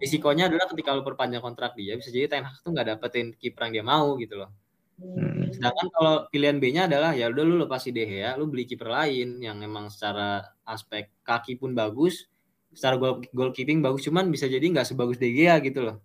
[0.00, 3.68] risikonya adalah ketika lu perpanjang kontrak dia bisa jadi Ten Hag tuh nggak dapetin kiper
[3.68, 4.50] yang dia mau gitu loh
[4.98, 5.54] hmm.
[5.54, 9.38] sedangkan kalau pilihan B-nya adalah ya udah lu lepas De ya lu beli kiper lain
[9.38, 12.26] yang memang secara aspek kaki pun bagus
[12.74, 16.00] secara goal goalkeeping bagus cuman bisa jadi nggak sebagus De Gea gitu loh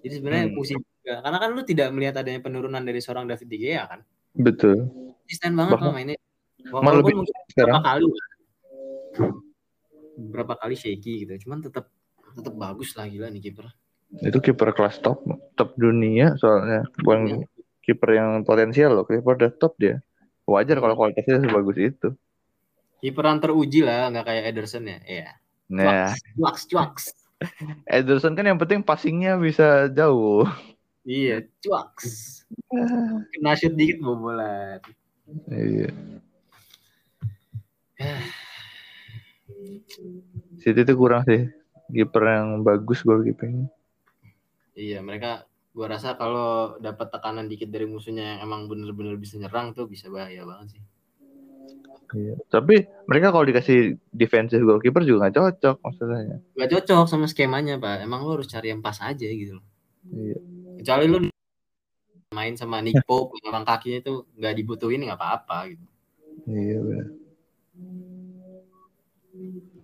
[0.00, 0.56] jadi sebenarnya hmm.
[0.56, 4.00] pusing juga karena kan lu tidak melihat adanya penurunan dari seorang David De Gea kan
[4.38, 4.88] betul
[5.26, 6.18] konsisten banget Bahkan, mainnya
[6.66, 8.04] Walaupun lebih mungkin beberapa kali
[10.18, 11.86] beberapa kali shaky gitu cuman tetap
[12.34, 13.70] tetap bagus lah gila nih kiper.
[14.18, 15.22] Itu kiper kelas top
[15.54, 16.86] top dunia soalnya.
[16.98, 17.36] Bukan ya.
[17.86, 20.02] kiper yang potensial loh kiper udah top dia.
[20.48, 20.84] Wajar hmm.
[20.84, 22.08] kalau kualitasnya sebagus itu.
[22.98, 24.98] Kiperan teruji lah nggak kayak Ederson ya?
[25.06, 25.30] Iya.
[25.70, 26.10] Nah.
[26.34, 27.04] Cuaks cuaks
[27.86, 30.42] Ederson kan yang penting passingnya bisa jauh.
[31.06, 32.42] Iya cuaks.
[33.32, 34.82] Kena shoot dikit bobolan.
[35.46, 35.94] Iya
[40.62, 41.50] City itu kurang sih
[41.90, 43.66] kiper yang bagus goalkeepingnya.
[44.78, 49.74] Iya, mereka gua rasa kalau dapat tekanan dikit dari musuhnya yang emang bener-bener bisa nyerang
[49.74, 50.82] tuh bisa bahaya banget sih.
[52.08, 52.34] Iya.
[52.48, 56.40] Tapi mereka kalau dikasih defensive goalkeeper juga nggak cocok maksudnya.
[56.56, 58.04] Nggak cocok sama skemanya pak.
[58.06, 59.66] Emang lo harus cari yang pas aja gitu loh.
[60.08, 60.38] Iya.
[60.80, 61.18] Kecuali lo
[62.32, 65.84] main sama Nick Pope orang kakinya itu nggak dibutuhin nggak apa-apa gitu.
[66.48, 67.17] Iya benar.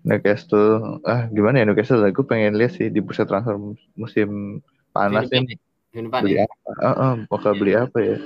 [0.04, 1.00] Newcastle.
[1.04, 2.04] Ah gimana ya Newcastle?
[2.08, 3.56] Aku pengen lihat sih di bursa transfer
[3.96, 4.60] musim
[4.92, 5.56] panas ini
[5.94, 6.70] beli apa?
[6.82, 8.16] Uh, uh, bakal beli apa ya?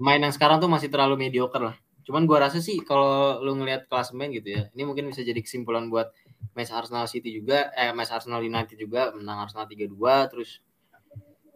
[0.00, 1.76] Main yang sekarang tuh masih terlalu mediocre lah.
[2.04, 5.86] Cuman gua rasa sih kalau lu ngelihat klasemen gitu ya ini mungkin bisa jadi kesimpulan
[5.86, 6.10] buat
[6.56, 10.58] match Arsenal City juga eh match Arsenal United juga menang Arsenal 3-2 terus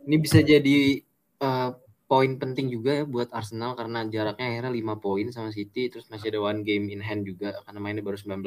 [0.05, 1.01] ini bisa jadi
[1.41, 1.73] uh,
[2.15, 6.31] poin penting juga ya buat Arsenal karena jaraknya akhirnya 5 poin sama City terus masih
[6.31, 8.47] ada one game in hand juga karena mainnya baru 19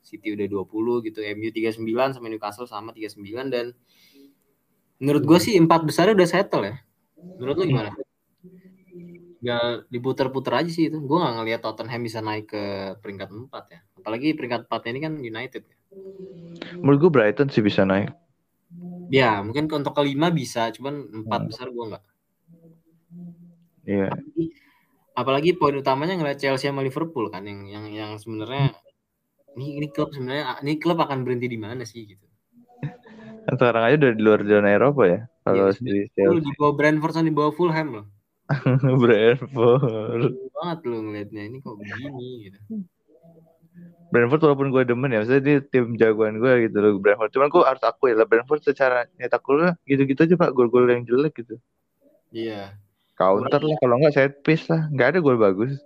[0.00, 3.20] City udah 20 gitu MU 39 sama Newcastle sama 39
[3.52, 3.76] dan
[4.96, 6.80] menurut gue sih empat besar udah settle ya.
[7.36, 7.92] Menurut lu gimana?
[9.44, 10.96] Ya diputer-puter aja sih itu.
[11.04, 13.80] Gue gak ngeliat Tottenham bisa naik ke peringkat 4 ya.
[14.00, 15.76] Apalagi peringkat 4 ini kan United ya.
[16.80, 18.08] Menurut gue Brighton sih bisa naik.
[19.12, 21.48] Ya mungkin untuk kelima bisa cuman empat hmm.
[21.52, 22.04] besar gue nggak
[23.82, 24.08] Iya.
[24.10, 24.44] Apalagi,
[25.12, 28.76] apalagi poin utamanya ngeliat Chelsea sama Liverpool kan yang yang yang sebenarnya
[29.58, 32.24] ini ini klub sebenarnya ini klub akan berhenti di mana sih gitu.
[33.50, 35.20] Sekarang aja udah di luar zona Eropa ya.
[35.42, 36.46] Kalau ya, di Chelsea.
[36.46, 38.06] di bawah Brentford sama di bawah Fulham loh.
[39.02, 40.22] Brentford.
[40.52, 42.58] banget lo ngeliatnya ini kok begini gitu.
[44.12, 47.32] Brentford walaupun gue demen ya, maksudnya dia tim jagoan gue gitu loh Brentford.
[47.32, 51.42] Cuman gue harus akui lah Brentford secara nyetak gol gitu-gitu aja pak, gol-gol yang jelek
[51.42, 51.56] gitu.
[52.30, 52.76] Iya.
[53.22, 54.90] Counter lah, kalau nggak set piece lah.
[54.90, 55.78] Nggak ada gol bagus.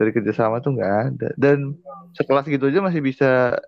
[0.00, 1.28] Dari kerjasama tuh nggak ada.
[1.36, 1.76] Dan
[2.16, 3.60] sekelas gitu aja masih bisa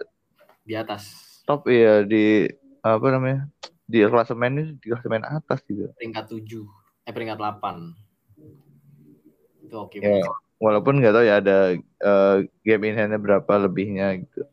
[0.64, 1.12] di atas.
[1.44, 2.48] Top ya di
[2.80, 3.44] apa namanya?
[3.84, 5.92] Di klasemen ini di klasemen atas gitu.
[6.00, 6.64] Peringkat 7,
[7.04, 9.68] eh peringkat 8.
[9.68, 10.24] Itu oke okay ya,
[10.56, 14.48] Walaupun nggak tahu ya ada uh, game in hand berapa lebihnya gitu.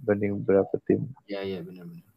[0.00, 1.12] Banding berapa tim.
[1.28, 2.13] Iya, iya benar-benar.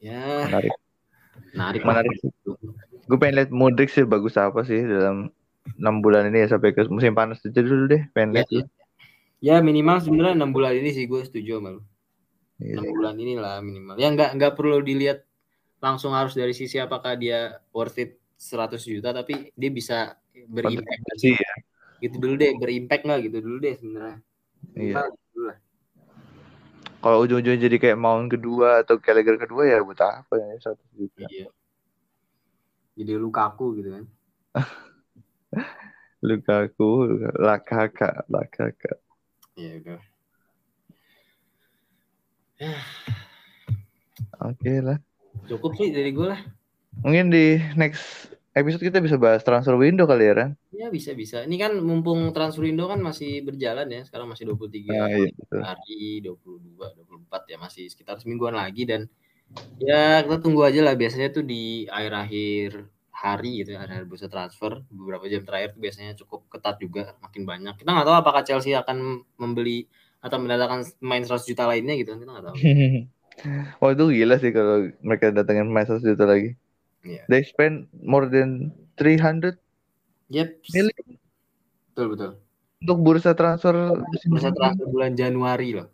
[0.00, 0.46] Ya.
[0.48, 0.74] Menarik.
[1.52, 1.80] Menarik.
[1.84, 2.16] Menarik.
[3.06, 5.30] Gue pengen lihat Modric sih bagus apa sih dalam
[5.78, 8.48] enam bulan ini ya sampai ke musim panas aja dulu deh pengen lihat.
[8.50, 8.62] Ya,
[9.42, 11.82] ya minimal sebenarnya enam bulan ini sih gue setuju sama lu.
[12.58, 12.82] Iya.
[12.82, 13.94] Enam bulan ini lah minimal.
[13.98, 15.22] Ya nggak nggak perlu dilihat
[15.78, 20.18] langsung harus dari sisi apakah dia worth it 100 juta tapi dia bisa
[20.50, 21.52] berimpact sih ya.
[22.02, 24.18] Gitu dulu deh berimpact nggak gitu dulu deh sebenarnya.
[24.74, 24.94] Iya.
[25.32, 25.58] Dulu lah
[27.06, 31.22] kalau ujung-ujungnya jadi kayak Mount kedua atau Gallagher kedua ya buat apa ya satu juta.
[31.30, 31.46] Iya.
[32.98, 34.04] Jadi Lukaku gitu kan.
[36.26, 38.98] Lukaku Lakaka Lakaka
[39.56, 40.00] iya udah
[44.44, 44.98] oke okay lah.
[45.48, 46.40] Cukup sih dari gue lah.
[47.04, 50.50] Mungkin di next episode kita bisa bahas transfer window kali ya, Ran?
[50.72, 51.44] Ya, bisa bisa.
[51.44, 54.00] Ini kan mumpung transfer window kan masih berjalan ya.
[54.08, 55.60] Sekarang masih 23 ah, iya, betul.
[55.60, 56.80] hari, 22,
[57.28, 59.04] 24 ya masih sekitar semingguan lagi dan
[59.76, 64.84] ya kita tunggu aja lah biasanya tuh di akhir-akhir hari gitu ya, akhir bursa transfer
[64.92, 67.74] beberapa jam terakhir tuh biasanya cukup ketat juga makin banyak.
[67.76, 69.84] Kita nggak tahu apakah Chelsea akan membeli
[70.24, 72.56] atau mendatangkan pemain 100 juta lainnya gitu kita nggak tahu.
[73.84, 76.56] Wah itu gila sih kalau mereka datangin pemain 100 juta lagi.
[77.06, 77.24] Yeah.
[77.30, 79.54] They spend more than 300
[80.34, 80.58] yep.
[80.74, 81.06] million.
[81.94, 82.32] Betul betul.
[82.82, 83.72] Untuk bursa transfer
[84.26, 85.88] bursa transfer bulan Januari loh.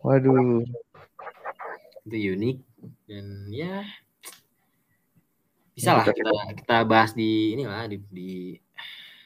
[0.00, 0.64] Waduh.
[2.06, 2.58] Itu unik
[3.10, 3.82] dan ya
[5.76, 8.30] bisa lah kita kita bahas di inilah di, di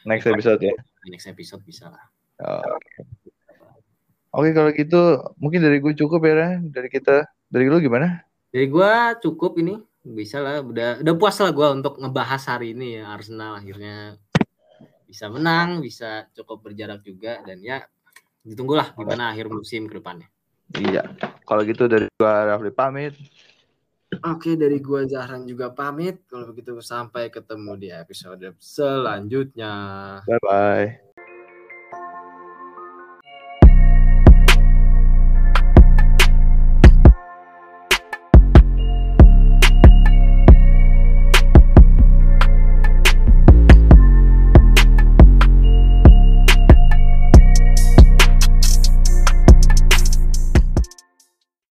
[0.03, 0.75] next episode ya.
[1.07, 2.05] Next episode bisa lah.
[2.43, 3.03] Oh, Oke okay.
[4.35, 5.03] okay, kalau gitu
[5.39, 8.27] mungkin dari gue cukup ya dari kita dari lu gimana?
[8.51, 13.01] Dari gue cukup ini bisa lah udah udah puas lah gue untuk ngebahas hari ini
[13.01, 14.17] ya Arsenal akhirnya
[15.05, 17.85] bisa menang bisa cukup berjarak juga dan ya
[18.41, 20.29] ditunggulah gimana akhir musim ke depannya
[20.81, 21.05] iya
[21.45, 23.15] kalau gitu dari gue Rafli pamit
[24.27, 26.27] Oke, dari gua Zahran juga pamit.
[26.27, 29.73] Kalau begitu sampai ketemu di episode selanjutnya.
[30.27, 31.10] Bye bye.